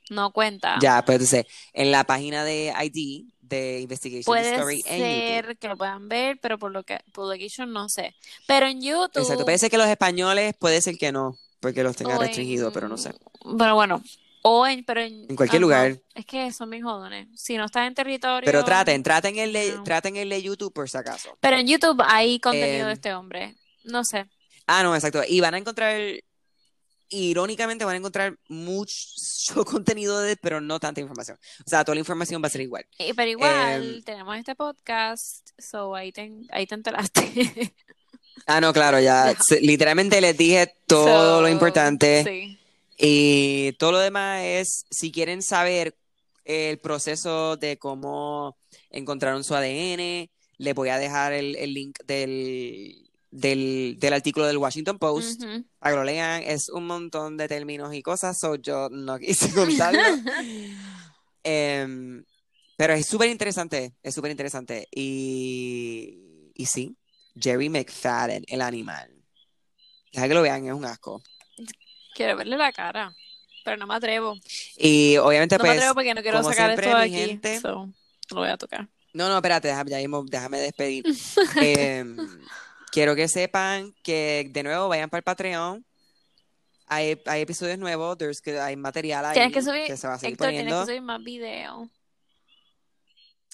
no 0.09 0.31
cuenta. 0.31 0.77
Ya, 0.81 1.03
pues 1.03 1.15
entonces, 1.15 1.45
en 1.73 1.91
la 1.91 2.03
página 2.03 2.43
de 2.43 2.73
ID 2.81 3.25
de 3.41 3.81
Investigation 3.81 4.23
Puede 4.23 4.51
Discovery 4.51 4.83
en 4.85 5.43
YouTube. 5.43 5.57
que 5.59 5.67
lo 5.67 5.77
puedan 5.77 6.07
ver, 6.07 6.39
pero 6.41 6.57
por 6.57 6.71
lo 6.71 6.83
que 6.83 6.99
Publication 7.13 7.71
no 7.71 7.89
sé. 7.89 8.15
Pero 8.47 8.65
en 8.67 8.81
YouTube. 8.81 9.21
Exacto, 9.21 9.43
puede 9.43 9.57
ser 9.57 9.69
que 9.69 9.77
los 9.77 9.87
españoles, 9.87 10.53
puede 10.57 10.81
ser 10.81 10.97
que 10.97 11.11
no, 11.11 11.37
porque 11.59 11.83
los 11.83 11.95
tenga 11.95 12.17
restringidos, 12.17 12.73
pero 12.73 12.87
no 12.87 12.97
sé. 12.97 13.13
Pero 13.57 13.75
bueno, 13.75 14.01
o 14.41 14.65
en, 14.65 14.83
pero 14.85 15.01
en, 15.01 15.25
En 15.29 15.35
cualquier 15.35 15.61
ajá, 15.61 15.61
lugar. 15.87 16.01
Es 16.15 16.25
que 16.25 16.51
son 16.51 16.69
mis 16.69 16.83
jodones. 16.83 17.27
Si 17.35 17.57
no 17.57 17.65
estás 17.65 17.87
en 17.87 17.93
territorio. 17.93 18.45
Pero 18.45 18.63
traten, 18.63 19.03
traten 19.03 19.37
el 19.37 19.51
de, 19.53 19.73
No. 19.75 19.83
traten 19.83 20.15
el 20.15 20.29
de 20.29 20.41
YouTube 20.41 20.73
por 20.73 20.89
si 20.89 20.97
acaso. 20.97 21.37
Pero 21.41 21.57
en 21.57 21.67
YouTube 21.67 22.01
hay 22.05 22.39
contenido 22.39 22.81
Em, 22.81 22.87
de 22.87 22.93
este 22.93 23.13
hombre. 23.13 23.55
No 23.83 24.03
sé. 24.05 24.25
Ah, 24.67 24.83
no, 24.83 24.95
exacto. 24.95 25.21
Y 25.27 25.41
van 25.41 25.55
a 25.55 25.57
encontrar, 25.57 25.99
irónicamente, 27.09 27.83
van 27.85 27.95
a 27.95 27.97
encontrar 27.97 28.37
mucho 28.47 28.93
contenido 29.65 30.19
de, 30.21 30.37
pero 30.37 30.61
no 30.61 30.79
tanta 30.79 31.01
información. 31.01 31.37
O 31.65 31.69
sea, 31.69 31.83
toda 31.83 31.95
la 31.95 31.99
información 32.01 32.41
va 32.41 32.47
a 32.47 32.51
ser 32.51 32.61
igual. 32.61 32.85
Eh, 32.97 33.13
Pero 33.15 33.31
igual, 33.31 33.95
Em, 33.97 34.03
tenemos 34.03 34.37
este 34.37 34.55
podcast, 34.55 35.49
so 35.57 35.95
ahí 35.95 36.11
te, 36.11 36.31
ahí 36.51 36.65
te 36.67 36.75
enteraste. 36.75 37.21
Ah, 38.45 38.61
no, 38.61 38.73
claro, 38.73 38.99
ya. 38.99 39.35
literalmente 39.61 40.21
les 40.21 40.37
dije 40.37 40.73
todo 40.87 41.35
So, 41.37 41.41
lo 41.41 41.49
importante. 41.49 42.23
Sí. 42.23 42.59
Y 42.97 43.71
todo 43.73 43.93
lo 43.93 43.99
demás 43.99 44.41
es, 44.43 44.85
si 44.89 45.11
quieren 45.11 45.41
saber 45.41 45.95
el 46.45 46.77
proceso 46.79 47.55
de 47.57 47.77
cómo 47.77 48.57
encontraron 48.89 49.43
su 49.43 49.55
ADN, 49.55 50.29
les 50.57 50.75
voy 50.75 50.89
a 50.89 50.97
dejar 50.97 51.31
el, 51.31 51.55
el 51.55 51.73
link 51.73 51.97
del, 52.05 53.07
del, 53.31 53.95
del 53.99 54.13
artículo 54.13 54.47
del 54.47 54.57
Washington 54.57 54.97
Post 54.99 55.41
que 55.41 55.89
lo 55.91 56.03
lean. 56.03 56.43
Es 56.43 56.67
un 56.69 56.87
montón 56.87 57.37
de 57.37 57.47
términos 57.47 57.93
y 57.93 58.01
cosas, 58.01 58.37
so 58.37 58.55
yo 58.55 58.89
no 58.89 59.17
quise 59.19 59.51
contarlo. 59.53 60.01
Em, 61.43 62.25
pero 62.75 62.93
es 62.93 63.05
súper 63.05 63.29
interesante, 63.29 63.93
es 64.03 64.13
súper 64.13 64.31
interesante. 64.31 64.87
Y, 64.93 66.51
y 66.53 66.65
sí, 66.65 66.95
Jerry 67.39 67.69
McFadden, 67.69 68.43
el 68.47 68.61
animal. 68.61 69.11
Deja 70.11 70.27
que 70.27 70.33
lo 70.33 70.41
vean, 70.41 70.65
es 70.65 70.73
un 70.73 70.85
asco. 70.85 71.21
Quiero 72.15 72.35
verle 72.37 72.57
la 72.57 72.71
cara. 72.71 73.13
pero 73.63 73.77
no 73.77 73.85
me 73.87 73.95
atrevo. 73.95 74.35
Y 74.77 75.17
obviamente, 75.17 75.57
No 75.57 75.63
me 75.63 75.69
pues, 75.69 75.77
atrevo 75.79 75.93
porque 75.93 76.13
no 76.13 76.21
quiero 76.21 76.41
sacar 76.43 76.67
siempre, 76.69 76.85
esto 76.87 76.97
de 76.97 77.03
aquí. 77.03 77.15
gente- 77.15 77.59
so, 77.59 77.89
lo 78.31 78.35
voy 78.39 78.49
a 78.49 78.57
tocar. 78.57 78.87
No, 79.13 79.27
no, 79.27 79.35
espérate, 79.35 79.67
déjame, 79.67 79.91
ya 79.91 79.97
mismo, 79.97 80.23
déjame 80.27 80.59
despedir. 80.59 81.03
Em, 81.61 82.17
quiero 82.91 83.15
que 83.15 83.27
sepan 83.27 83.93
que 84.03 84.47
de 84.51 84.63
nuevo 84.63 84.87
vayan 84.87 85.09
para 85.09 85.19
el 85.19 85.23
Patreon. 85.23 85.85
Hay, 86.87 87.21
hay 87.27 87.41
episodios 87.41 87.77
nuevos, 87.77 88.17
there's 88.17 88.41
que 88.41 88.59
hay 88.59 88.75
material 88.75 89.23
ahí 89.25 89.33
Tienes 89.33 89.53
que 89.53 89.61
subir, 89.61 89.95
se 89.97 90.07
va 90.07 90.15
a 90.15 90.19
seguir 90.19 90.33
Héctor, 90.33 90.49
tienes 90.49 90.63
poniendo. 90.73 90.85
que 90.85 90.91
subir 90.91 91.01
más 91.03 91.23
videos. 91.23 91.87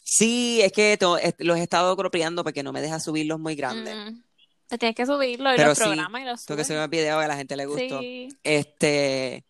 Sí, 0.07 0.61
es 0.61 0.71
que 0.71 0.99
los 1.39 1.57
he 1.57 1.63
estado 1.63 1.91
apropiando 1.91 2.43
porque 2.43 2.61
no 2.61 2.71
me 2.71 2.79
deja 2.79 2.99
subirlos 2.99 3.39
muy 3.39 3.55
grandes. 3.55 3.95
Mm. 3.95 4.21
Te 4.67 4.77
Tienes 4.77 4.95
que 4.95 5.05
subirlo 5.05 5.51
y 5.51 5.57
Pero 5.57 5.69
los 5.69 5.77
sí, 5.77 5.83
programas 5.83 6.21
y 6.21 6.25
los 6.25 6.45
Tengo 6.45 6.57
que 6.57 6.63
subir 6.63 6.79
más 6.79 6.89
videos 6.89 7.19
que 7.19 7.25
a 7.25 7.27
la 7.27 7.35
gente 7.35 7.55
le 7.55 7.65
gustó. 7.65 7.99
Sí. 7.99 8.29
Este, 8.43 9.45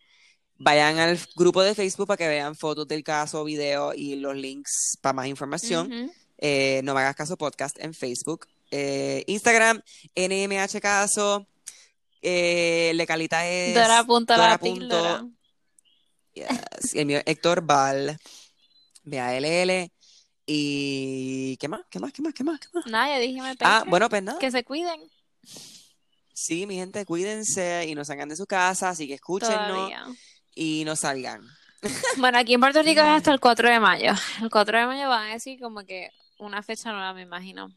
vayan 0.58 0.98
al 1.00 1.20
grupo 1.36 1.62
de 1.62 1.76
Facebook 1.76 2.08
para 2.08 2.18
que 2.18 2.28
vean 2.30 2.56
fotos 2.56 2.88
del 2.88 3.04
caso, 3.04 3.44
videos 3.44 3.96
y 3.98 4.16
los 4.16 4.36
links 4.36 4.98
para 5.02 5.14
más 5.14 5.28
información. 5.28 6.12
Eh, 6.38 6.80
no 6.86 6.94
me 6.94 7.02
hagas 7.02 7.16
caso 7.16 7.38
podcast 7.38 7.78
en 7.80 7.94
Facebook. 7.94 8.48
Eh, 8.72 9.26
Instagram, 9.28 9.82
NMH 10.16 10.80
Caso. 10.80 11.46
Eh, 12.22 12.94
Lecalita 12.96 13.46
es 13.46 13.76
Dora 13.76 14.06
punto 14.06 14.34
la 14.38 14.44
Dora 14.44 14.58
punto- 14.58 15.30
yes, 16.34 16.96
el 16.96 17.06
mío 17.06 17.20
Héctor 17.26 17.62
Val. 17.62 18.18
B-A-L-L. 19.04 19.92
Y 20.46 21.58
¿qué 21.58 21.68
más? 21.68 21.82
¿Qué 21.90 22.00
más? 22.00 22.12
¿Qué 22.14 22.22
más? 22.22 22.34
¿Qué 22.34 22.44
más? 22.44 22.60
¿Qué 22.60 22.68
más? 22.74 22.86
Nada, 22.86 23.10
ya 23.10 23.20
dijimos 23.20 23.50
el 23.50 23.58
Ah, 23.62 23.84
bueno, 23.88 24.10
pues 24.10 24.22
nada. 24.24 24.38
Que 24.40 24.52
se 24.52 24.64
cuiden 24.64 25.02
Sí, 26.34 26.68
mi 26.68 26.76
gente, 26.76 27.06
cuídense 27.06 27.86
y 27.88 27.96
no 27.96 28.04
salgan 28.04 28.28
de 28.30 28.36
su 28.36 28.46
casa, 28.46 28.90
así 28.90 29.08
que 29.08 29.14
escúchenos 29.16 29.68
todavía. 29.68 30.06
y 30.54 30.84
no 30.86 30.96
salgan. 30.96 31.42
Bueno, 32.18 32.40
aquí 32.40 32.56
en 32.56 32.60
Puerto 32.60 32.82
Rico 32.82 33.00
es 33.02 33.08
hasta 33.08 33.32
el 33.32 33.40
4 33.40 33.70
de 33.70 33.80
mayo. 33.80 34.12
El 34.42 34.50
4 34.50 34.80
de 34.80 34.86
mayo 34.88 35.08
van 35.08 35.30
a 35.30 35.34
decir 35.34 35.60
como 35.60 35.86
que 35.86 36.10
una 36.40 36.62
fecha 36.64 36.92
nueva, 36.92 37.14
me 37.14 37.22
imagino, 37.22 37.72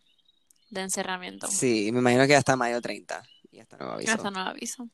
de 0.70 0.80
encerramiento. 0.80 1.46
Sí, 1.46 1.90
me 1.92 1.98
imagino 2.00 2.26
que 2.26 2.34
hasta 2.34 2.56
mayo 2.56 2.80
30. 2.80 3.22
Y 3.52 3.60
hasta 3.60 3.76
nuevo 3.76 3.92
aviso. 3.94 4.12
Hasta 4.12 4.30
nuevo 4.30 4.48
aviso. 4.48 4.88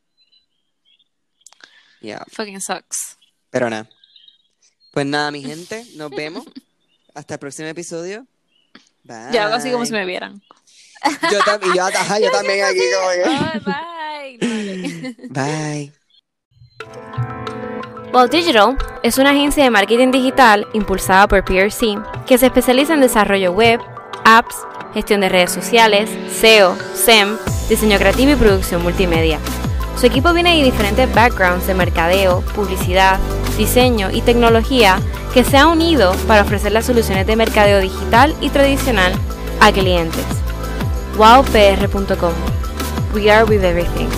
Yeah. 2.01 2.25
Fucking 2.33 2.61
sucks. 2.61 3.17
Pero 3.51 3.71
nada. 3.71 3.89
Pues 4.93 5.07
nada, 5.07 5.31
mi 5.31 5.43
gente, 5.43 5.87
nos 5.95 6.11
vemos. 6.11 6.45
Hasta 7.15 7.35
el 7.35 7.41
próximo 7.41 7.69
episodio. 7.69 8.27
Bye. 9.05 9.33
Yo 9.33 9.43
hago 9.43 9.55
así 9.55 9.71
como 9.71 9.85
si 9.87 9.93
me 9.93 10.05
vieran. 10.05 10.43
Yo, 11.31 11.39
tam- 11.41 11.61
y 11.63 11.77
yo, 11.77 11.85
ajá, 11.87 12.19
yo 12.19 12.31
también 12.31 12.65
aquí 12.65 12.81
como 12.95 13.09
Bye, 14.39 15.17
bye. 15.31 15.91
Bye. 15.91 15.93
Bold 18.13 18.31
Digital 18.31 18.77
es 19.03 19.19
una 19.19 19.31
agencia 19.31 19.65
de 19.65 19.71
marketing 19.71 20.11
digital 20.13 20.67
impulsada 20.73 21.27
por 21.29 21.45
PRC 21.45 21.99
que 22.27 22.39
se 22.39 22.47
especializa 22.47 22.95
en 22.95 23.01
desarrollo 23.01 23.53
web, 23.53 23.81
apps, 24.25 24.55
gestión 24.95 25.21
de 25.21 25.29
redes 25.29 25.51
sociales, 25.53 26.09
SEO, 26.33 26.77
SEM, 26.95 27.37
diseño 27.69 27.99
creativo 27.99 28.33
y 28.33 28.37
producción 28.37 28.83
multimedia. 28.83 29.41
Su 29.97 30.07
equipo 30.07 30.33
viene 30.33 30.57
de 30.57 30.65
diferentes 30.65 31.13
backgrounds 31.15 31.67
de 31.67 31.75
mercadeo, 31.75 32.41
publicidad, 32.55 33.19
diseño 33.57 34.11
y 34.11 34.21
tecnología 34.21 34.99
que 35.33 35.45
se 35.45 35.57
han 35.57 35.69
unido 35.69 36.15
para 36.27 36.43
ofrecer 36.43 36.73
las 36.73 36.87
soluciones 36.87 37.27
de 37.27 37.37
mercadeo 37.37 37.81
digital 37.81 38.35
y 38.41 38.51
tradicional 38.51 39.13
a 39.61 39.73
clientes. 39.73 40.25
wowpr.com 41.17 42.33
We 43.15 43.31
are 43.31 43.45
with 43.45 43.63
everything. 43.63 44.09